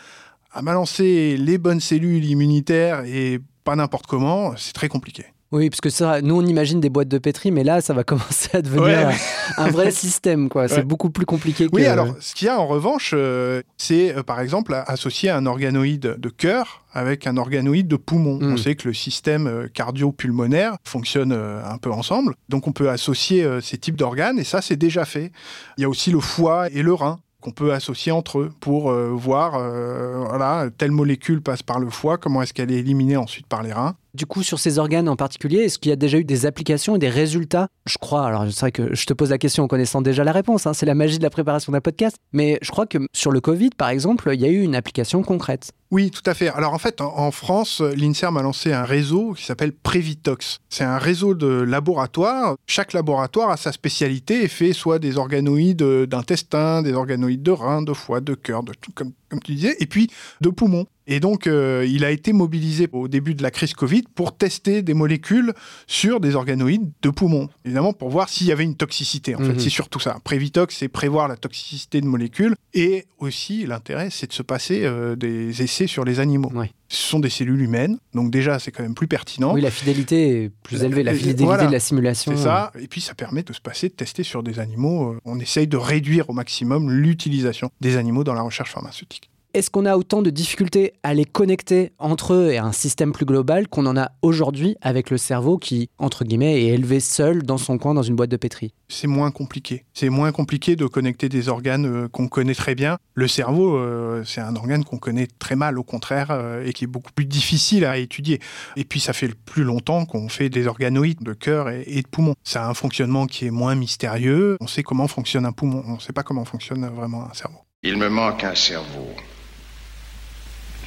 à 0.51 0.61
balancer 0.61 1.37
les 1.37 1.57
bonnes 1.57 1.79
cellules 1.79 2.25
immunitaires 2.25 3.03
et 3.05 3.39
pas 3.63 3.75
n'importe 3.75 4.07
comment, 4.07 4.53
c'est 4.57 4.73
très 4.73 4.89
compliqué. 4.89 5.25
Oui, 5.51 5.71
parce 5.71 5.81
que 5.81 5.89
ça, 5.89 6.21
nous 6.21 6.35
on 6.35 6.45
imagine 6.45 6.79
des 6.79 6.91
boîtes 6.91 7.07
de 7.07 7.17
pétri, 7.17 7.49
mais 7.49 7.63
là 7.63 7.81
ça 7.81 7.93
va 7.95 8.03
commencer 8.05 8.49
à 8.53 8.61
devenir 8.61 8.83
Ouais, 8.83 9.15
un 9.57 9.71
vrai 9.71 9.89
système, 9.89 10.47
quoi. 10.47 10.67
C'est 10.67 10.77
Ouais. 10.77 10.83
beaucoup 10.83 11.09
plus 11.09 11.25
compliqué 11.25 11.65
que. 11.67 11.75
Oui, 11.75 11.87
alors, 11.87 12.13
ce 12.19 12.35
qu'il 12.35 12.45
y 12.45 12.49
a 12.49 12.59
en 12.59 12.67
revanche, 12.67 13.13
euh, 13.17 13.63
c'est 13.75 14.15
euh, 14.15 14.21
par 14.21 14.41
exemple 14.41 14.79
associer 14.85 15.31
un 15.31 15.47
organoïde 15.47 16.15
de 16.19 16.29
cœur 16.29 16.83
avec 16.93 17.25
un 17.25 17.35
organoïde 17.37 17.87
de 17.87 17.95
poumon. 17.95 18.37
Mm. 18.39 18.53
On 18.53 18.57
sait 18.57 18.75
que 18.75 18.87
le 18.87 18.93
système 18.93 19.47
euh, 19.47 19.67
cardio-pulmonaire 19.73 20.77
fonctionne 20.83 21.31
euh, 21.31 21.63
un 21.65 21.79
peu 21.79 21.91
ensemble. 21.91 22.35
Donc, 22.49 22.67
on 22.67 22.71
peut 22.71 22.89
associer 22.91 23.47
ces 23.63 23.79
types 23.79 23.95
d'organes 23.95 24.37
et 24.37 24.43
ça, 24.43 24.61
c'est 24.61 24.75
déjà 24.77 25.03
fait. 25.05 25.31
Il 25.77 25.81
y 25.81 25.85
a 25.85 25.89
aussi 25.89 26.11
le 26.11 26.19
foie 26.19 26.69
et 26.69 26.83
le 26.83 26.93
rein 26.93 27.19
qu'on 27.41 27.51
peut 27.51 27.74
associer 27.74 28.12
entre 28.12 28.39
eux 28.39 28.51
pour 28.60 28.91
euh, 28.91 29.10
voir, 29.10 29.55
euh, 29.55 30.25
voilà, 30.27 30.69
telle 30.77 30.91
molécule 30.91 31.41
passe 31.41 31.63
par 31.63 31.79
le 31.79 31.89
foie, 31.89 32.17
comment 32.17 32.41
est-ce 32.41 32.53
qu'elle 32.53 32.72
est 32.72 32.79
éliminée 32.79 33.17
ensuite 33.17 33.48
par 33.48 33.63
les 33.63 33.72
reins. 33.72 33.96
Du 34.13 34.25
coup, 34.25 34.41
sur 34.41 34.59
ces 34.59 34.79
organes 34.79 35.07
en 35.07 35.15
particulier, 35.15 35.59
est-ce 35.59 35.77
qu'il 35.77 35.89
y 35.89 35.93
a 35.93 35.95
déjà 35.95 36.17
eu 36.17 36.23
des 36.23 36.45
applications 36.45 36.95
et 36.95 36.99
des 36.99 37.09
résultats? 37.09 37.67
Je 37.85 37.97
crois, 37.97 38.25
alors 38.25 38.45
c'est 38.49 38.59
vrai 38.59 38.71
que 38.71 38.95
je 38.95 39.05
te 39.05 39.13
pose 39.13 39.29
la 39.29 39.37
question 39.37 39.63
en 39.63 39.67
connaissant 39.67 40.01
déjà 40.01 40.23
la 40.23 40.31
réponse, 40.31 40.65
hein, 40.65 40.73
c'est 40.73 40.85
la 40.85 40.95
magie 40.95 41.19
de 41.19 41.23
la 41.23 41.29
préparation 41.29 41.71
d'un 41.71 41.81
podcast, 41.81 42.17
mais 42.33 42.57
je 42.61 42.71
crois 42.71 42.87
que 42.87 42.97
sur 43.13 43.31
le 43.31 43.39
Covid, 43.39 43.69
par 43.77 43.89
exemple, 43.89 44.31
il 44.33 44.41
y 44.41 44.45
a 44.45 44.49
eu 44.49 44.61
une 44.61 44.75
application 44.75 45.21
concrète. 45.21 45.71
Oui, 45.91 46.11
tout 46.11 46.21
à 46.25 46.35
fait. 46.35 46.49
Alors 46.49 46.73
en 46.73 46.77
fait, 46.77 47.01
en, 47.01 47.31
France, 47.31 47.81
l'INSERM 47.81 48.37
a 48.37 48.43
lancé 48.43 48.73
un 48.73 48.83
réseau 48.83 49.33
qui 49.33 49.43
s'appelle 49.43 49.73
Prévitox. 49.73 50.59
C'est 50.69 50.83
un 50.83 50.99
réseau 50.99 51.33
de 51.33 51.47
laboratoires. 51.47 52.55
Chaque 52.67 52.93
laboratoire 52.93 53.49
a 53.49 53.57
sa 53.57 53.71
spécialité 53.71 54.43
et 54.43 54.47
fait 54.47 54.73
soit 54.73 54.99
des 54.99 55.17
organoïdes 55.17 55.83
d'intestin, 56.05 56.83
des 56.83 56.93
organoïdes 56.93 57.41
de 57.41 57.51
rein, 57.51 57.81
de 57.81 57.93
foie, 57.93 58.21
de 58.21 58.35
cœur, 58.35 58.61
de 58.61 58.73
tout, 58.73 58.91
comme, 58.93 59.13
comme 59.29 59.39
tu 59.41 59.53
disais, 59.53 59.75
et 59.79 59.86
puis 59.86 60.09
de 60.41 60.50
poumons. 60.50 60.86
Et 61.12 61.19
donc, 61.19 61.48
euh, 61.48 61.86
il 61.89 62.05
a 62.05 62.12
été 62.12 62.33
mobilisé 62.33 62.88
au 62.91 63.07
début 63.07 63.33
de 63.33 63.41
la 63.41 63.50
crise 63.50 63.74
Covid 63.74 64.03
pour 64.13 64.38
tester 64.38 64.83
des 64.83 64.93
molécules 64.93 65.53
sur 65.88 66.19
des 66.19 66.36
organoïdes 66.36 66.91
de 67.01 67.09
poumons. 67.09 67.50
Évidemment, 67.65 67.93
pour 67.93 68.09
voir 68.09 68.29
s'il 68.29 68.45
y 68.48 68.51
avait 68.51 68.63
une 68.63 68.75
toxicité. 68.75 69.36
En 69.36 69.39
Mhm. 69.39 69.53
fait, 69.53 69.59
c'est 69.62 69.69
surtout 69.69 70.00
ça. 70.00 70.17
Prévitox, 70.24 70.75
c'est 70.77 70.88
prévoir 70.88 71.27
la 71.27 71.36
toxicité 71.36 72.00
de 72.01 72.05
molécules. 72.05 72.53
Et 72.75 73.05
aussi, 73.17 73.65
l'intérêt, 73.65 74.09
c'est 74.12 74.27
de 74.27 74.33
se 74.33 74.43
passer 74.43 74.81
euh, 74.83 75.15
des 75.15 75.63
essais 75.63 75.88
sur 75.88 76.05
les 76.05 76.19
animaux. 76.19 76.51
Ce 76.91 77.08
sont 77.10 77.19
des 77.19 77.29
cellules 77.29 77.62
humaines. 77.62 78.00
Donc, 78.15 78.31
déjà, 78.31 78.58
c'est 78.60 78.72
quand 78.72 78.81
même 78.84 78.96
plus 78.96 79.08
pertinent. 79.08 79.53
Oui, 79.53 79.62
la 79.62 79.69
fidélité 79.72 80.43
est 80.46 80.50
plus 80.63 80.84
élevée, 80.84 81.03
la 81.03 81.13
Et- 81.13 81.15
fidélité 81.15 81.43
voilà. 81.46 81.67
de 81.67 81.72
la 81.72 81.79
simulation. 81.79 82.36
C'est 82.36 82.43
ça. 82.43 82.72
Et 82.79 82.88
puis, 82.88 83.00
ça 83.00 83.13
permet 83.13 83.43
de 83.43 83.53
se 83.53 83.62
passer, 83.62 83.89
de 83.89 83.93
tester 83.93 84.24
sur 84.24 84.41
des 84.41 84.60
animaux. 84.60 85.12
Euh, 85.13 85.19
On 85.24 85.39
essaye 85.39 85.67
de 85.67 85.77
réduire 85.77 86.29
au 86.29 86.34
maximum 86.34 86.89
l'utilisation 86.91 87.69
des 87.79 87.96
animaux 87.98 88.24
dans 88.24 88.34
la 88.34 88.41
recherche 88.41 88.72
pharmaceutique. 88.72 89.29
Est-ce 89.55 89.71
qu'on 89.71 89.87
a 89.87 89.97
autant 89.97 90.21
de 90.21 90.29
difficultés 90.29 90.93
à 91.01 91.15
les 91.15 91.25
connecter 91.25 91.91
entre 91.97 92.35
eux 92.35 92.51
et 92.51 92.57
à 92.57 92.65
un 92.65 92.71
système 92.71 93.11
plus 93.11 93.25
global 93.25 93.67
qu'on 93.67 93.87
en 93.87 93.97
a 93.97 94.11
aujourd'hui 94.21 94.75
avec 94.81 95.09
le 95.09 95.17
cerveau 95.17 95.57
qui, 95.57 95.89
entre 95.97 96.23
guillemets, 96.23 96.61
est 96.61 96.67
élevé 96.67 96.99
seul 96.99 97.41
dans 97.41 97.57
son 97.57 97.79
coin 97.79 97.95
dans 97.95 98.03
une 98.03 98.15
boîte 98.15 98.29
de 98.29 98.37
pétri? 98.37 98.75
C'est 98.89 99.07
moins 99.07 99.31
compliqué. 99.31 99.85
C'est 99.95 100.09
moins 100.09 100.31
compliqué 100.31 100.75
de 100.75 100.85
connecter 100.85 101.29
des 101.29 101.49
organes 101.49 101.87
euh, 101.87 102.07
qu'on 102.07 102.27
connaît 102.27 102.53
très 102.53 102.75
bien. 102.75 102.99
Le 103.15 103.27
cerveau, 103.27 103.75
euh, 103.75 104.23
c'est 104.23 104.39
un 104.39 104.55
organe 104.55 104.83
qu'on 104.83 104.99
connaît 104.99 105.27
très 105.39 105.55
mal, 105.55 105.79
au 105.79 105.83
contraire, 105.83 106.27
euh, 106.29 106.63
et 106.63 106.71
qui 106.71 106.83
est 106.83 106.87
beaucoup 106.87 107.11
plus 107.11 107.25
difficile 107.25 107.85
à 107.85 107.97
étudier. 107.97 108.39
Et 108.75 108.83
puis, 108.83 108.99
ça 108.99 109.13
fait 109.13 109.27
le 109.27 109.33
plus 109.33 109.63
longtemps 109.63 110.05
qu'on 110.05 110.29
fait 110.29 110.49
des 110.49 110.67
organoïdes 110.67 111.23
de 111.23 111.33
cœur 111.33 111.69
et, 111.69 111.85
et 111.87 112.03
de 112.03 112.07
poumon. 112.07 112.35
Ça 112.43 112.65
a 112.65 112.69
un 112.69 112.75
fonctionnement 112.75 113.25
qui 113.25 113.47
est 113.47 113.51
moins 113.51 113.73
mystérieux. 113.73 114.57
On 114.61 114.67
sait 114.67 114.83
comment 114.83 115.07
fonctionne 115.07 115.47
un 115.47 115.53
poumon. 115.53 115.83
On 115.87 115.95
ne 115.95 115.99
sait 115.99 116.13
pas 116.13 116.21
comment 116.21 116.45
fonctionne 116.45 116.87
vraiment 116.87 117.23
un 117.23 117.33
cerveau. 117.33 117.57
Il 117.81 117.97
me 117.97 118.09
manque 118.09 118.43
un 118.43 118.55
cerveau. 118.55 119.07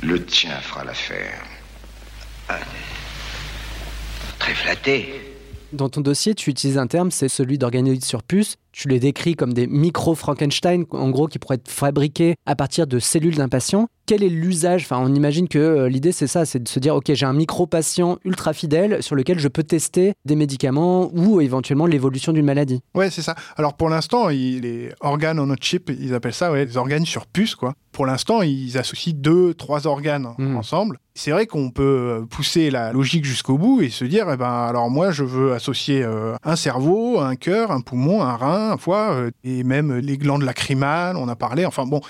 Le 0.02 0.24
tien 0.24 0.56
fera 0.60 0.82
l'affaire. 0.82 1.40
Très 4.40 4.54
flatté. 4.54 5.14
Dans 5.72 5.88
ton 5.88 6.00
dossier, 6.00 6.34
tu 6.34 6.50
utilises 6.50 6.76
un 6.76 6.88
terme, 6.88 7.12
c'est 7.12 7.28
celui 7.28 7.56
d'organoïdes 7.56 8.04
sur 8.04 8.24
puce. 8.24 8.56
Tu 8.72 8.88
les 8.88 8.98
décris 9.00 9.34
comme 9.36 9.52
des 9.52 9.66
micro-Frankenstein, 10.16 10.84
en 10.90 11.10
gros, 11.10 11.26
qui 11.26 11.38
pourraient 11.38 11.56
être 11.56 11.70
fabriqués 11.70 12.36
à 12.46 12.56
partir 12.56 12.86
de 12.86 12.98
cellules 12.98 13.36
d'un 13.36 13.48
patient. 13.48 13.88
Quel 14.06 14.22
est 14.24 14.28
l'usage? 14.28 14.82
Enfin, 14.82 14.98
on 15.00 15.14
imagine 15.14 15.46
que 15.48 15.58
euh, 15.58 15.88
l'idée, 15.88 16.10
c'est 16.12 16.26
ça, 16.26 16.44
c'est 16.44 16.58
de 16.62 16.68
se 16.68 16.80
dire, 16.80 16.96
OK, 16.96 17.12
j'ai 17.12 17.24
un 17.26 17.32
micro-patient 17.32 18.18
ultra 18.24 18.52
fidèle 18.52 19.02
sur 19.02 19.14
lequel 19.14 19.38
je 19.38 19.46
peux 19.48 19.62
tester 19.62 20.14
des 20.24 20.34
médicaments 20.36 21.10
ou 21.14 21.40
éventuellement 21.40 21.86
l'évolution 21.86 22.32
d'une 22.32 22.44
maladie. 22.44 22.80
Ouais, 22.94 23.10
c'est 23.10 23.22
ça. 23.22 23.36
Alors 23.56 23.74
pour 23.74 23.88
l'instant, 23.88 24.28
les 24.28 24.90
organes 25.00 25.38
on 25.38 25.48
a 25.50 25.56
chip, 25.60 25.90
ils 25.90 26.14
appellent 26.14 26.34
ça 26.34 26.50
ouais, 26.50 26.66
des 26.66 26.76
organes 26.76 27.06
sur 27.06 27.26
puce, 27.26 27.54
quoi. 27.54 27.74
Pour 27.92 28.06
l'instant, 28.06 28.42
ils 28.42 28.76
associent 28.78 29.12
deux, 29.14 29.54
trois 29.54 29.86
organes 29.86 30.28
Mhm. 30.38 30.56
ensemble. 30.56 30.98
C'est 31.14 31.30
vrai 31.30 31.46
qu'on 31.46 31.70
peut 31.70 31.82
euh, 31.82 32.22
pousser 32.24 32.70
la 32.70 32.90
logique 32.92 33.24
jusqu'au 33.26 33.58
bout 33.58 33.82
et 33.82 33.90
se 33.90 34.04
dire, 34.06 34.26
eh 34.32 34.36
ben, 34.38 34.46
alors 34.50 34.90
moi, 34.90 35.10
je 35.10 35.24
veux 35.24 35.52
associer 35.52 36.02
euh, 36.02 36.34
un 36.42 36.56
cerveau, 36.56 37.20
un 37.20 37.36
cœur, 37.36 37.70
un 37.70 37.82
poumon, 37.82 38.22
un 38.22 38.34
rein, 38.34 38.61
euh, 38.88 39.30
et 39.44 39.64
même 39.64 39.96
les 39.98 40.18
glandes 40.18 40.42
lacrymales, 40.42 41.16
on 41.16 41.28
a 41.28 41.36
parlé. 41.36 41.66
Enfin 41.66 41.86
bon, 41.86 42.00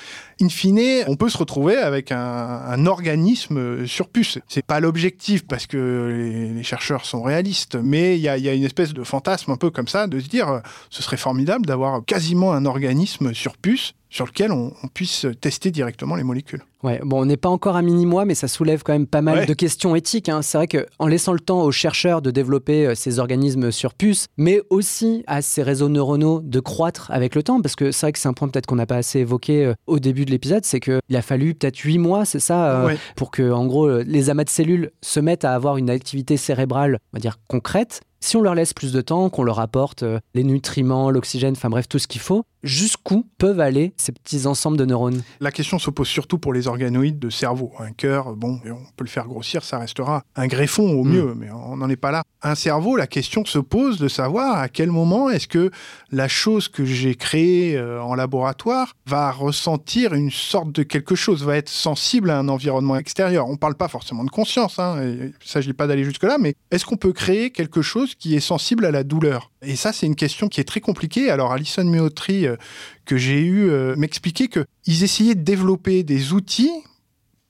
in 0.40 0.48
fine, 0.48 1.04
on 1.06 1.16
peut 1.16 1.28
se 1.28 1.38
retrouver 1.38 1.76
avec 1.76 2.12
un, 2.12 2.86
organisme 2.86 3.86
sur 3.86 4.08
puce. 4.08 4.38
C'est 4.48 4.64
pas 4.64 4.80
l'objectif 4.80 5.46
parce 5.46 5.66
que 5.66 6.52
les, 6.54 6.62
chercheurs 6.62 7.04
sont 7.04 7.22
réalistes, 7.22 7.76
mais 7.76 8.18
il 8.18 8.20
y 8.20 8.42
y 8.42 8.48
a 8.48 8.54
une 8.54 8.64
espèce 8.64 8.92
de 8.92 9.04
fantasme 9.04 9.50
un 9.50 9.56
peu 9.56 9.70
comme 9.70 9.88
ça 9.88 10.06
de 10.06 10.18
se 10.20 10.28
dire, 10.28 10.48
euh, 10.48 10.60
ce 10.90 11.02
serait 11.02 11.16
formidable 11.16 11.66
d'avoir 11.66 12.04
quasiment 12.04 12.52
un 12.52 12.64
organisme 12.64 13.34
sur 13.34 13.56
puce 13.56 13.94
sur 14.12 14.26
lequel 14.26 14.52
on, 14.52 14.72
on 14.82 14.88
puisse 14.88 15.26
tester 15.40 15.70
directement 15.70 16.16
les 16.16 16.22
molécules. 16.22 16.62
Ouais, 16.82 17.00
bon, 17.02 17.22
on 17.22 17.24
n'est 17.24 17.36
pas 17.36 17.48
encore 17.48 17.76
à 17.76 17.82
mini-mois, 17.82 18.24
mais 18.24 18.34
ça 18.34 18.46
soulève 18.48 18.82
quand 18.82 18.92
même 18.92 19.06
pas 19.06 19.22
mal 19.22 19.38
Ouais. 19.38 19.46
de 19.46 19.54
questions 19.54 19.94
éthiques. 19.96 20.28
hein. 20.28 20.42
C'est 20.42 20.58
vrai 20.58 20.66
qu'en 20.68 21.06
laissant 21.06 21.32
le 21.32 21.40
temps 21.40 21.62
aux 21.62 21.70
chercheurs 21.72 22.20
de 22.22 22.30
développer 22.30 22.86
euh, 22.88 22.94
ces 22.94 23.18
organismes 23.20 23.70
sur 23.70 23.94
puce, 23.94 24.26
mais 24.36 24.60
aussi 24.68 25.22
à 25.26 25.40
ces 25.42 25.62
réseaux 25.62 25.88
neuronaux 25.88 26.40
de 26.42 26.60
croître 26.60 27.10
avec 27.10 27.34
le 27.34 27.42
temps, 27.42 27.62
parce 27.62 27.74
que 27.76 27.90
c'est 27.92 28.06
vrai 28.06 28.12
que 28.12 28.18
c'est 28.18 28.28
un 28.28 28.32
point 28.34 28.48
peut-être 28.48 28.66
qu'on 28.66 28.76
n'a 28.76 28.86
pas 28.86 28.96
assez 28.96 29.20
évoqué 29.20 29.64
euh, 29.64 29.74
au 29.86 29.98
début 29.98 30.24
de 30.26 30.30
l'épisode, 30.32 30.64
c'est 30.64 30.80
qu'il 30.80 31.00
a 31.14 31.22
fallu 31.22 31.54
peut-être 31.54 31.78
huit 31.78 31.98
mois, 31.98 32.24
c'est 32.24 32.40
ça, 32.40 32.82
euh, 32.82 32.86
Ouais. 32.88 32.98
pour 33.16 33.30
que, 33.30 33.50
en 33.50 33.64
gros, 33.66 33.88
les 34.02 34.28
amas 34.28 34.44
de 34.44 34.50
cellules 34.50 34.90
se 35.02 35.20
mettent 35.20 35.44
à 35.44 35.54
avoir 35.54 35.76
une 35.78 35.88
activité 35.88 36.36
cérébrale, 36.36 36.98
on 37.12 37.16
va 37.16 37.20
dire, 37.20 37.38
concrète. 37.48 38.02
Si 38.24 38.36
on 38.36 38.40
leur 38.40 38.54
laisse 38.54 38.72
plus 38.72 38.92
de 38.92 39.00
temps, 39.00 39.28
qu'on 39.30 39.42
leur 39.42 39.58
apporte 39.58 40.04
euh, 40.04 40.20
les 40.34 40.44
nutriments, 40.44 41.10
l'oxygène, 41.10 41.54
enfin 41.56 41.68
bref, 41.68 41.88
tout 41.88 41.98
ce 41.98 42.06
qu'il 42.06 42.20
faut, 42.20 42.44
jusqu'où 42.62 43.26
peuvent 43.36 43.58
aller 43.58 43.92
ces 43.96 44.12
petits 44.12 44.46
ensembles 44.46 44.76
de 44.76 44.84
neurones? 44.84 45.22
La 45.40 45.50
question 45.50 45.80
se 45.80 45.90
pose 45.90 46.06
surtout 46.06 46.38
pour 46.38 46.52
les 46.52 46.68
organoïdes 46.68 47.18
de 47.18 47.30
cerveau. 47.30 47.72
Un 47.80 47.90
cœur, 47.90 48.36
bon, 48.36 48.60
on 48.64 48.76
peut 48.96 49.02
le 49.02 49.08
faire 49.08 49.26
grossir, 49.26 49.64
ça 49.64 49.78
restera 49.78 50.22
un 50.36 50.46
greffon 50.46 50.88
au 50.92 51.02
Mm. 51.02 51.10
mieux, 51.12 51.34
mais 51.36 51.50
on 51.50 51.76
n'en 51.76 51.88
est 51.90 51.96
pas 51.96 52.12
là. 52.12 52.22
Un 52.42 52.54
cerveau, 52.54 52.94
la 52.96 53.08
question 53.08 53.44
se 53.44 53.58
pose 53.58 53.98
de 53.98 54.06
savoir 54.06 54.58
à 54.58 54.68
quel 54.68 54.90
moment 54.92 55.28
est-ce 55.28 55.48
que 55.48 55.72
la 56.12 56.28
chose 56.28 56.68
que 56.68 56.84
j'ai 56.84 57.16
créée 57.16 57.76
euh, 57.76 58.00
en 58.00 58.14
laboratoire 58.14 58.92
va 59.04 59.32
ressentir 59.32 60.14
une 60.14 60.30
sorte 60.30 60.70
de 60.70 60.84
quelque 60.84 61.16
chose, 61.16 61.42
va 61.44 61.56
être 61.56 61.68
sensible 61.68 62.30
à 62.30 62.38
un 62.38 62.48
environnement 62.48 62.96
extérieur. 62.96 63.48
On 63.48 63.52
ne 63.52 63.56
parle 63.56 63.74
pas 63.74 63.88
forcément 63.88 64.22
de 64.22 64.30
conscience, 64.30 64.78
hein, 64.78 65.02
il 65.02 65.08
ne 65.24 65.30
s'agit 65.44 65.72
pas 65.72 65.88
d'aller 65.88 66.04
jusque-là, 66.04 66.36
mais 66.38 66.54
est-ce 66.70 66.84
qu'on 66.86 66.96
peut 66.96 67.12
créer 67.12 67.50
quelque 67.50 67.82
chose 67.82 68.11
qui 68.16 68.34
est 68.34 68.40
sensible 68.40 68.84
à 68.84 68.90
la 68.90 69.04
douleur 69.04 69.50
Et 69.62 69.76
ça, 69.76 69.92
c'est 69.92 70.06
une 70.06 70.16
question 70.16 70.48
qui 70.48 70.60
est 70.60 70.64
très 70.64 70.80
compliquée. 70.80 71.30
Alors, 71.30 71.52
Alison 71.52 71.84
Meotry, 71.84 72.46
euh, 72.46 72.56
que 73.04 73.16
j'ai 73.16 73.40
eu, 73.40 73.70
euh, 73.70 73.94
m'expliquait 73.96 74.48
qu'ils 74.48 75.02
essayaient 75.04 75.34
de 75.34 75.42
développer 75.42 76.02
des 76.02 76.32
outils 76.32 76.72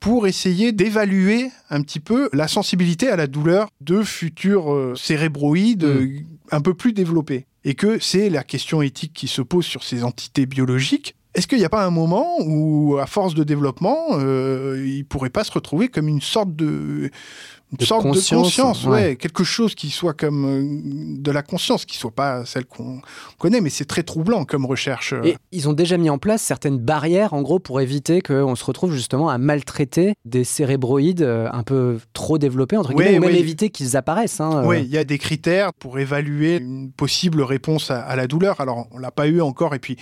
pour 0.03 0.27
essayer 0.27 0.73
d'évaluer 0.73 1.51
un 1.71 1.81
petit 1.81 2.01
peu 2.01 2.29
la 2.33 2.49
sensibilité 2.49 3.09
à 3.09 3.15
la 3.15 3.29
douleur 3.29 3.69
de 3.81 4.03
futurs 4.03 4.75
euh, 4.75 4.95
cérébroïdes 4.97 5.85
euh, 5.85 6.19
un 6.51 6.61
peu 6.61 6.75
plus 6.75 6.93
développés. 6.93 7.47
Et 7.65 7.75
que 7.75 8.01
c'est 8.01 8.29
la 8.29 8.43
question 8.43 8.83
éthique 8.83 9.13
qui 9.15 9.29
se 9.29 9.41
pose 9.41 9.65
sur 9.65 9.85
ces 9.85 10.03
entités 10.03 10.45
biologiques. 10.45 11.15
Est-ce 11.35 11.47
qu'il 11.47 11.59
n'y 11.59 11.65
a 11.65 11.69
pas 11.71 11.85
un 11.85 11.91
moment 11.91 12.37
où, 12.45 12.99
à 13.01 13.07
force 13.07 13.35
de 13.35 13.45
développement, 13.45 13.97
euh, 14.13 14.83
ils 14.87 14.99
ne 14.99 15.05
pourraient 15.05 15.31
pas 15.31 15.45
se 15.45 15.53
retrouver 15.53 15.89
comme 15.89 16.09
une 16.09 16.21
sorte 16.21 16.55
de, 16.55 17.11
une 17.73 17.79
De 17.79 17.85
sorte 17.87 18.03
conscience, 18.03 18.29
de 18.31 18.37
conscience, 18.45 18.85
ouais. 18.85 18.91
ouais, 18.91 19.17
quelque 19.17 19.43
chose 19.45 19.75
qui 19.75 19.89
soit 19.89 20.13
comme 20.13 20.45
euh, 20.45 21.17
de 21.23 21.31
la 21.31 21.41
conscience, 21.43 21.87
qui 21.87 21.97
soit 21.97 22.11
pas 22.11 22.45
celle 22.45 22.67
qu'on 22.67 23.01
connaît, 23.39 23.63
mais 23.63 23.71
c'est 23.71 23.87
très 23.87 24.03
troublant 24.03 24.45
comme 24.45 24.67
recherche. 24.67 25.15
Et 25.25 25.37
ils 25.53 25.71
ont 25.71 25.73
déjà 25.73 25.97
mis 25.97 26.11
en 26.11 26.19
place 26.19 26.43
certaines 26.43 26.77
barrières, 26.77 27.33
en 27.33 27.41
gros, 27.41 27.59
pour 27.61 27.81
éviter 27.81 28.21
qu'on 28.21 28.55
se 28.55 28.65
retrouve 28.67 28.93
justement 28.93 29.31
à 29.31 29.39
maltraiter 29.39 30.13
des 30.27 30.45
cérébroïdes 30.45 31.23
euh, 31.23 31.49
un 31.51 31.63
peu 31.63 31.99
trop 32.13 32.37
développés, 32.37 32.77
entre 32.77 32.91
guillemets, 32.93 33.13
Ouais, 33.13 33.17
ou 33.19 33.21
même 33.23 33.31
ouais. 33.33 33.41
éviter 33.41 33.71
qu'ils 33.71 33.97
apparaissent. 33.97 34.41
hein, 34.43 34.65
euh. 34.65 34.67
Oui, 34.67 34.83
il 34.83 34.91
y 34.91 34.99
a 34.99 35.05
des 35.05 35.17
critères 35.17 35.73
pour 35.73 35.99
évaluer 35.99 36.57
une 36.59 36.93
possible 36.93 37.41
réponse 37.41 37.91
à, 37.91 38.03
à 38.03 38.17
la 38.17 38.27
douleur. 38.27 38.61
Alors, 38.61 38.87
on 38.91 38.99
l'a 38.99 39.11
pas 39.11 39.29
eu 39.29 39.41
encore, 39.41 39.75
et 39.75 39.79
puis 39.79 39.97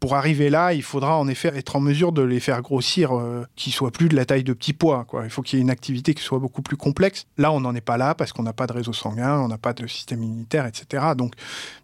Pour 0.00 0.14
arriver 0.14 0.50
là, 0.50 0.72
il 0.72 0.82
faudra 0.82 1.16
en 1.16 1.28
effet 1.28 1.52
être 1.56 1.76
en 1.76 1.80
mesure 1.80 2.12
de 2.12 2.22
les 2.22 2.40
faire 2.40 2.62
grossir, 2.62 3.16
euh, 3.16 3.44
qu'ils 3.56 3.72
soient 3.72 3.90
plus 3.90 4.08
de 4.08 4.16
la 4.16 4.24
taille 4.24 4.44
de 4.44 4.52
petits 4.52 4.72
pois. 4.72 5.04
Quoi. 5.04 5.24
Il 5.24 5.30
faut 5.30 5.42
qu'il 5.42 5.58
y 5.58 5.60
ait 5.60 5.62
une 5.62 5.70
activité 5.70 6.14
qui 6.14 6.22
soit 6.22 6.38
beaucoup 6.38 6.62
plus 6.62 6.76
complexe. 6.76 7.26
Là, 7.38 7.52
on 7.52 7.60
n'en 7.60 7.74
est 7.74 7.80
pas 7.80 7.96
là 7.96 8.14
parce 8.14 8.32
qu'on 8.32 8.42
n'a 8.42 8.52
pas 8.52 8.66
de 8.66 8.72
réseau 8.72 8.92
sanguin, 8.92 9.40
on 9.40 9.48
n'a 9.48 9.58
pas 9.58 9.72
de 9.72 9.86
système 9.86 10.22
immunitaire, 10.22 10.66
etc. 10.66 11.04
Donc, 11.16 11.34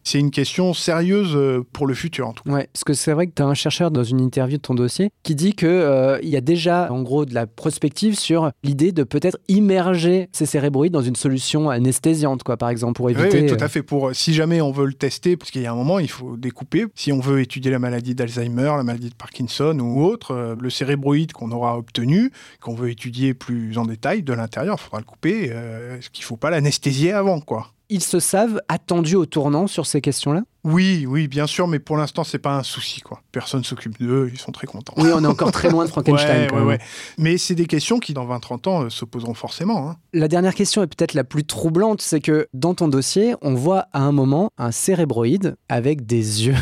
c'est 0.05 0.19
une 0.19 0.31
question 0.31 0.75
sérieuse 0.75 1.33
euh, 1.35 1.65
pour 1.73 1.87
le 1.87 1.95
futur, 1.95 2.29
en 2.29 2.33
tout 2.33 2.45
cas. 2.45 2.51
Ouais, 2.51 2.69
parce 2.73 2.85
que 2.85 2.93
c'est 2.93 3.13
vrai 3.13 3.27
que 3.27 3.33
tu 3.35 3.43
as 3.43 3.47
un 3.47 3.55
chercheur 3.55 3.91
dans 3.91 4.05
une 4.05 4.21
interview 4.21 4.57
de 4.57 4.63
ton 4.63 4.75
dossier 4.75 5.11
qui 5.23 5.35
dit 5.35 5.55
qu'il 5.55 5.69
euh, 5.69 6.19
y 6.23 6.37
a 6.37 6.41
déjà, 6.41 6.93
en 6.93 7.03
gros, 7.03 7.25
de 7.25 7.35
la 7.35 7.47
prospective 7.47 8.19
sur 8.19 8.51
l'idée 8.63 8.93
de 8.93 9.05
peut-être 9.05 9.39
immerger 9.49 10.29
ces 10.33 10.47
cérébroïdes 10.47 10.93
dans 10.93 11.03
une 11.03 11.17
solution 11.17 11.71
anesthésiante, 11.71 12.43
quoi, 12.43 12.57
par 12.57 12.69
exemple, 12.69 12.95
pour 12.95 13.11
éviter. 13.11 13.43
oui, 13.43 13.47
tout 13.47 13.57
à 13.59 13.65
euh, 13.65 13.69
fait. 13.69 13.83
Pour, 13.83 14.15
si 14.15 14.35
jamais 14.35 14.61
on 14.61 14.73
veut 14.73 14.87
le 14.87 14.95
tester, 14.95 15.37
parce 15.37 15.51
qu'il 15.51 15.63
y 15.63 15.67
a 15.67 15.73
un 15.73 15.77
moment, 15.77 15.99
il 15.99 16.11
faut 16.11 16.37
découper. 16.37 16.87
Si 16.95 17.13
on 17.13 17.21
veut 17.21 17.41
étudier 17.41 17.71
la 17.71 17.79
maladie 17.79 18.02
d'Alzheimer, 18.15 18.73
la 18.77 18.83
maladie 18.83 19.09
de 19.11 19.15
Parkinson 19.15 19.79
ou 19.81 20.03
autre, 20.05 20.33
euh, 20.33 20.55
le 20.61 20.69
cérébroïde 20.71 21.33
qu'on 21.33 21.51
aura 21.53 21.79
obtenu, 21.79 22.31
qu'on 22.61 22.75
veut 22.75 22.91
étudier 22.91 23.33
plus 23.35 23.79
en 23.79 23.85
détail 23.87 24.23
de 24.23 24.33
l'intérieur, 24.33 24.77
il 24.79 24.83
faudra 24.83 24.99
le 24.99 25.05
couper. 25.05 25.49
euh, 25.53 25.95
parce 25.95 26.09
qu'il 26.11 26.23
ne 26.23 26.27
faut 26.27 26.37
pas 26.37 26.51
l'anesthésier 26.51 27.13
avant, 27.13 27.41
quoi. 27.41 27.69
Ils 27.89 28.03
se 28.03 28.21
savent 28.21 28.63
attendus 28.69 29.17
au 29.17 29.27
tournant 29.27 29.67
sur 29.67 29.85
ces 29.85 30.01
questions-là? 30.01 30.43
Oui, 30.65 31.05
oui, 31.07 31.29
bien 31.29 31.47
sûr, 31.47 31.69
mais 31.69 31.79
pour 31.79 31.99
l'instant, 31.99 32.25
c'est 32.25 32.39
pas 32.39 32.57
un 32.57 32.63
souci, 32.63 33.03
quoi. 33.03 33.21
Personne 33.33 33.65
s'occupe 33.65 33.99
d'eux, 34.01 34.31
ils 34.33 34.39
sont 34.39 34.51
très 34.53 34.67
contents. 34.67 34.95
Oui, 34.97 35.11
on 35.15 35.23
est 35.23 35.27
encore 35.27 35.53
très 35.53 35.69
loin 35.69 35.85
de 35.85 35.91
Frankenstein. 35.91 36.43
Ouais, 36.43 36.47
quand 36.47 36.55
ouais, 36.55 36.61
même. 36.61 36.69
ouais. 36.69 36.79
Mais 37.19 37.37
c'est 37.37 37.55
des 37.55 37.67
questions 37.67 37.99
qui, 37.99 38.15
dans 38.15 38.25
20-30 38.27 38.69
ans, 38.71 38.83
euh, 38.85 38.89
se 38.89 39.05
poseront 39.05 39.35
forcément. 39.35 39.91
hein. 39.91 39.97
La 40.15 40.29
dernière 40.29 40.55
question 40.55 40.83
est 40.83 40.87
peut-être 40.87 41.13
la 41.13 41.25
plus 41.25 41.45
troublante, 41.45 42.01
c'est 42.01 42.21
que 42.21 42.47
dans 42.55 42.73
ton 42.75 42.89
dossier, 42.89 43.35
on 43.43 43.53
voit 43.55 43.89
à 43.93 44.01
un 44.01 44.13
moment 44.13 44.49
un 44.57 44.71
cérébroïde 44.73 45.57
avec 45.69 46.07
des 46.07 46.47
yeux. 46.47 46.57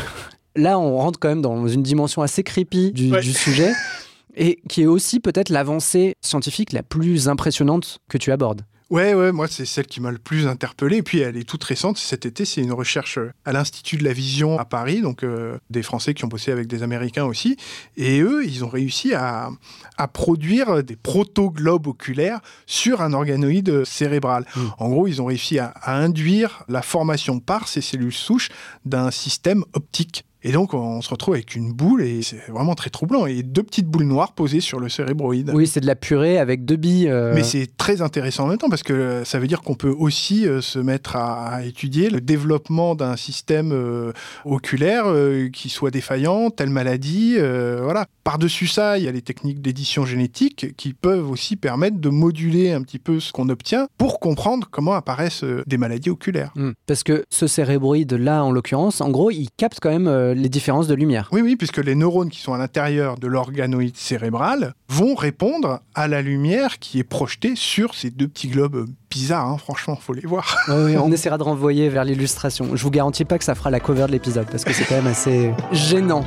Là, 0.55 0.77
on 0.79 0.97
rentre 0.97 1.19
quand 1.19 1.29
même 1.29 1.41
dans 1.41 1.67
une 1.67 1.83
dimension 1.83 2.21
assez 2.21 2.43
creepy 2.43 2.91
du, 2.91 3.11
Ouais. 3.11 3.21
du 3.21 3.33
sujet, 3.33 3.71
et 4.35 4.59
qui 4.69 4.83
est 4.83 4.87
aussi 4.87 5.19
peut-être 5.19 5.49
l'avancée 5.49 6.15
scientifique 6.21 6.71
la 6.73 6.83
plus 6.83 7.27
impressionnante 7.29 7.99
que 8.09 8.17
tu 8.17 8.31
abordes. 8.31 8.61
Ouais, 8.89 9.13
ouais, 9.13 9.31
moi, 9.31 9.47
c'est 9.47 9.63
celle 9.63 9.85
qui 9.87 10.01
m'a 10.01 10.11
le 10.11 10.17
plus 10.17 10.47
interpellé. 10.47 10.97
Et 10.97 11.01
puis, 11.01 11.19
elle 11.19 11.37
est 11.37 11.47
toute 11.47 11.63
récente. 11.63 11.97
Cet 11.97 12.25
été, 12.25 12.43
c'est 12.43 12.59
une 12.59 12.73
recherche 12.73 13.19
euh, 13.19 13.31
à 13.45 13.53
l'Institut 13.53 13.95
de 13.95 14.03
la 14.03 14.11
Vision 14.11 14.59
à 14.59 14.65
Paris, 14.65 14.99
donc 14.99 15.23
euh, 15.23 15.57
des 15.69 15.81
Français 15.81 16.13
qui 16.13 16.25
ont 16.25 16.27
bossé 16.27 16.51
avec 16.51 16.67
des 16.67 16.83
Américains 16.83 17.23
aussi. 17.23 17.55
Et 17.95 18.19
eux, 18.19 18.45
ils 18.45 18.65
ont 18.65 18.67
réussi 18.67 19.13
à, 19.13 19.49
à 19.97 20.07
produire 20.09 20.83
des 20.83 20.97
proto-globes 20.97 21.87
oculaires 21.87 22.41
sur 22.65 23.01
un 23.01 23.13
organoïde 23.13 23.85
cérébral. 23.85 24.45
Mm. 24.57 24.59
En 24.79 24.89
gros, 24.89 25.07
ils 25.07 25.21
ont 25.21 25.25
réussi 25.25 25.57
à, 25.57 25.67
à 25.67 25.95
induire 25.95 26.65
la 26.67 26.81
formation 26.81 27.39
par 27.39 27.69
ces 27.69 27.79
cellules 27.79 28.11
souches 28.11 28.49
d'un 28.83 29.09
système 29.09 29.63
optique. 29.71 30.25
Et 30.43 30.51
donc, 30.51 30.73
on 30.73 31.01
se 31.01 31.09
retrouve 31.09 31.35
avec 31.35 31.55
une 31.55 31.71
boule 31.71 32.01
et 32.03 32.21
c'est 32.23 32.41
vraiment 32.51 32.73
très 32.75 32.89
troublant. 32.89 33.25
Et 33.27 33.43
deux 33.43 33.63
petites 33.63 33.87
boules 33.87 34.05
noires 34.05 34.33
posées 34.33 34.59
sur 34.59 34.79
le 34.79 34.89
cérébroïde. 34.89 35.51
Oui, 35.53 35.67
c'est 35.67 35.79
de 35.81 35.85
la 35.85 35.95
purée 35.95 36.37
avec 36.39 36.65
deux 36.65 36.77
billes. 36.77 37.09
euh, 37.09 37.33
Mais 37.35 37.43
c'est 37.43 37.67
très 37.77 38.01
intéressant 38.01 38.45
en 38.45 38.47
même 38.47 38.57
temps 38.57 38.69
parce 38.69 38.83
que 38.83 38.93
euh, 38.93 39.23
ça 39.25 39.37
veut 39.39 39.47
dire 39.47 39.61
qu'on 39.61 39.75
peut 39.75 39.93
aussi 39.95 40.47
euh, 40.47 40.61
se 40.61 40.79
mettre 40.79 41.15
à, 41.15 41.45
à 41.47 41.63
étudier 41.63 42.09
le 42.09 42.21
développement 42.21 42.95
d'un 42.95 43.15
système 43.17 43.71
euh, 43.71 44.13
oculaire 44.45 45.03
euh, 45.07 45.49
qui 45.49 45.69
soit 45.69 45.91
défaillant, 45.91 46.49
telle 46.49 46.69
maladie. 46.69 47.37
voilà. 47.37 48.05
Par-dessus 48.23 48.67
ça, 48.67 48.97
il 48.97 49.03
y 49.03 49.07
a 49.07 49.11
les 49.11 49.21
techniques 49.21 49.61
d'édition 49.61 50.05
génétique 50.05 50.75
qui 50.77 50.93
peuvent 50.93 51.29
aussi 51.29 51.55
permettre 51.55 51.97
de 51.99 52.09
moduler 52.09 52.71
un 52.71 52.81
petit 52.83 52.99
peu 52.99 53.19
ce 53.19 53.31
qu'on 53.31 53.49
obtient 53.49 53.87
pour 53.97 54.19
comprendre 54.19 54.67
comment 54.71 54.93
apparaissent 54.93 55.43
des 55.65 55.77
maladies 55.77 56.09
oculaires. 56.09 56.51
hmm, 56.55 56.71
Parce 56.87 57.03
que 57.03 57.25
ce 57.29 57.47
cérébroïde-là, 57.47 58.43
en 58.43 58.51
l'occurrence, 58.51 59.01
en 59.01 59.09
gros, 59.09 59.31
il 59.31 59.47
capte 59.57 59.79
quand 59.81 59.89
même 59.89 60.30
euh, 60.31 60.33
les 60.33 60.49
différences 60.49 60.87
de 60.87 60.95
lumière. 60.95 61.29
Oui, 61.31 61.41
oui, 61.41 61.55
puisque 61.55 61.77
les 61.77 61.95
neurones 61.95 62.29
qui 62.29 62.39
sont 62.41 62.53
à 62.53 62.57
l'intérieur 62.57 63.17
de 63.17 63.27
l'organoïde 63.27 63.97
cérébral 63.97 64.73
vont 64.89 65.15
répondre 65.15 65.81
à 65.95 66.07
la 66.07 66.21
lumière 66.21 66.79
qui 66.79 66.99
est 66.99 67.03
projetée 67.03 67.53
sur 67.55 67.93
ces 67.95 68.09
deux 68.09 68.27
petits 68.27 68.47
globes 68.47 68.87
bizarres. 69.09 69.47
hein. 69.47 69.57
franchement, 69.57 69.95
faut 69.95 70.13
les 70.13 70.21
voir. 70.21 70.57
Ouais, 70.67 70.97
on 70.97 71.11
essaiera 71.11 71.37
de 71.37 71.43
renvoyer 71.43 71.89
vers 71.89 72.03
l'illustration. 72.05 72.75
Je 72.75 72.83
vous 72.83 72.91
garantis 72.91 73.25
pas 73.25 73.37
que 73.37 73.43
ça 73.43 73.55
fera 73.55 73.69
la 73.69 73.79
cover 73.79 74.07
de 74.07 74.11
l'épisode 74.11 74.47
parce 74.49 74.63
que 74.63 74.73
c'est 74.73 74.85
quand 74.85 74.95
même 74.95 75.07
assez 75.07 75.51
gênant. 75.71 76.25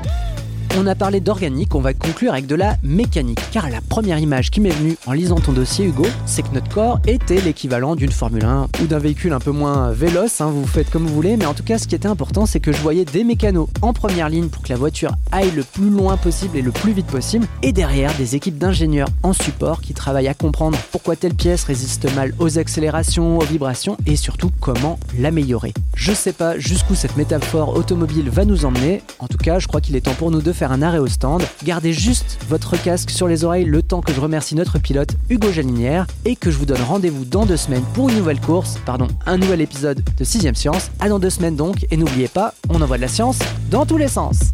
On 0.77 0.89
a 0.89 0.97
parlé 0.97 1.21
d'organique, 1.21 1.77
on 1.77 1.81
va 1.81 1.95
conclure 1.95 2.33
avec 2.33 2.49
de 2.49 2.57
la 2.57 2.77
mécanique. 2.83 3.39
Car 3.53 3.71
la 3.71 3.81
première 3.81 4.19
image 4.19 4.51
qui 4.51 4.61
m'est 4.61 4.71
venue 4.71 4.97
en 5.07 5.13
lisant 5.13 5.37
ton 5.37 5.53
dossier, 5.53 5.85
Hugo, 5.85 6.05
c'est 6.27 6.43
que 6.43 6.53
notre 6.53 6.69
corps 6.69 6.99
était 7.07 7.41
l'équivalent 7.41 7.95
d'une 7.95 8.11
Formule 8.11 8.45
1 8.45 8.67
ou 8.83 8.87
d'un 8.89 8.99
véhicule 8.99 9.33
un 9.35 9.39
peu 9.39 9.53
moins 9.53 9.93
véloce, 9.93 10.41
hein, 10.41 10.51
vous 10.53 10.67
faites 10.67 10.91
comme 10.91 11.07
vous 11.07 11.15
voulez, 11.15 11.37
mais 11.37 11.47
en 11.47 11.55
tout 11.55 11.63
cas, 11.63 11.79
ce 11.79 11.87
qui 11.87 11.95
était 11.95 12.09
important, 12.09 12.45
c'est 12.45 12.59
que 12.59 12.73
je 12.73 12.79
voyais 12.79 13.05
des 13.05 13.23
mécanos 13.23 13.69
en 13.83 13.93
première 13.93 14.29
ligne 14.29 14.49
pour 14.49 14.65
que 14.65 14.71
la 14.71 14.77
voiture 14.77 15.13
aille 15.31 15.53
le 15.53 15.63
plus 15.63 15.91
loin 15.91 16.17
possible 16.17 16.57
et 16.57 16.63
le 16.63 16.73
plus 16.73 16.93
vite 16.93 17.07
possible, 17.07 17.47
et 17.63 17.71
derrière, 17.71 18.13
des 18.17 18.35
équipes 18.35 18.59
d'ingénieurs 18.59 19.09
en 19.23 19.33
support 19.33 19.81
qui 19.81 19.95
travaillent 19.95 20.27
à 20.27 20.35
comprendre 20.35 20.77
pourquoi 20.91 21.15
telle 21.15 21.35
pièce 21.35 21.63
résiste 21.63 22.13
mal 22.17 22.35
aux 22.41 22.59
accélérations, 22.59 23.39
aux 23.39 23.45
vibrations, 23.45 23.97
et 24.07 24.17
surtout 24.17 24.51
comment 24.59 24.99
l'améliorer. 25.21 25.73
Je 25.95 26.13
sais 26.13 26.33
pas 26.33 26.59
jusqu'où 26.59 26.97
cette 26.97 27.17
métaphore 27.17 27.77
automobile 27.77 28.29
va 28.29 28.45
nous 28.45 28.65
emmener, 28.65 29.03
en 29.21 29.29
tout 29.29 29.39
cas, 29.39 29.61
je 29.61 29.69
crois 29.69 29.81
qu'il 29.81 29.95
est 29.95 30.01
temps 30.01 30.15
pour 30.15 30.33
nous 30.33 30.43
de 30.43 30.53
faire 30.53 30.64
un 30.73 30.83
arrêt 30.83 30.99
au 30.99 31.07
stand. 31.07 31.43
Gardez 31.65 31.93
juste 31.93 32.39
votre 32.49 32.81
casque 32.81 33.11
sur 33.11 33.29
les 33.29 33.45
oreilles 33.45 33.65
le 33.65 33.83
temps 33.83 34.01
que 34.01 34.13
je 34.13 34.21
remercie 34.21 34.55
notre 34.55 34.79
pilote 34.79 35.17
Hugo 35.29 35.51
Jalinière 35.53 36.07
et 36.25 36.37
que 36.37 36.51
je 36.51 36.59
vous 36.59 36.67
donne 36.67 36.83
rendez-vous 36.83 37.25
dans 37.25 37.47
deux 37.47 37.57
semaines 37.57 37.85
pour 37.95 38.09
une 38.09 38.17
nouvelle 38.17 38.41
course, 38.41 38.79
pardon, 38.87 39.09
un 39.27 39.37
nouvel 39.37 39.61
épisode 39.61 40.03
de 40.17 40.25
6ème 40.25 40.55
Science. 40.55 40.91
À 41.01 41.09
dans 41.09 41.19
deux 41.19 41.31
semaines 41.31 41.57
donc, 41.57 41.87
et 41.91 41.97
n'oubliez 41.97 42.29
pas, 42.29 42.55
on 42.69 42.81
envoie 42.81 42.97
de 42.97 43.03
la 43.03 43.09
science 43.09 43.39
dans 43.71 43.87
tous 43.87 43.97
les 43.97 44.09
sens. 44.09 44.54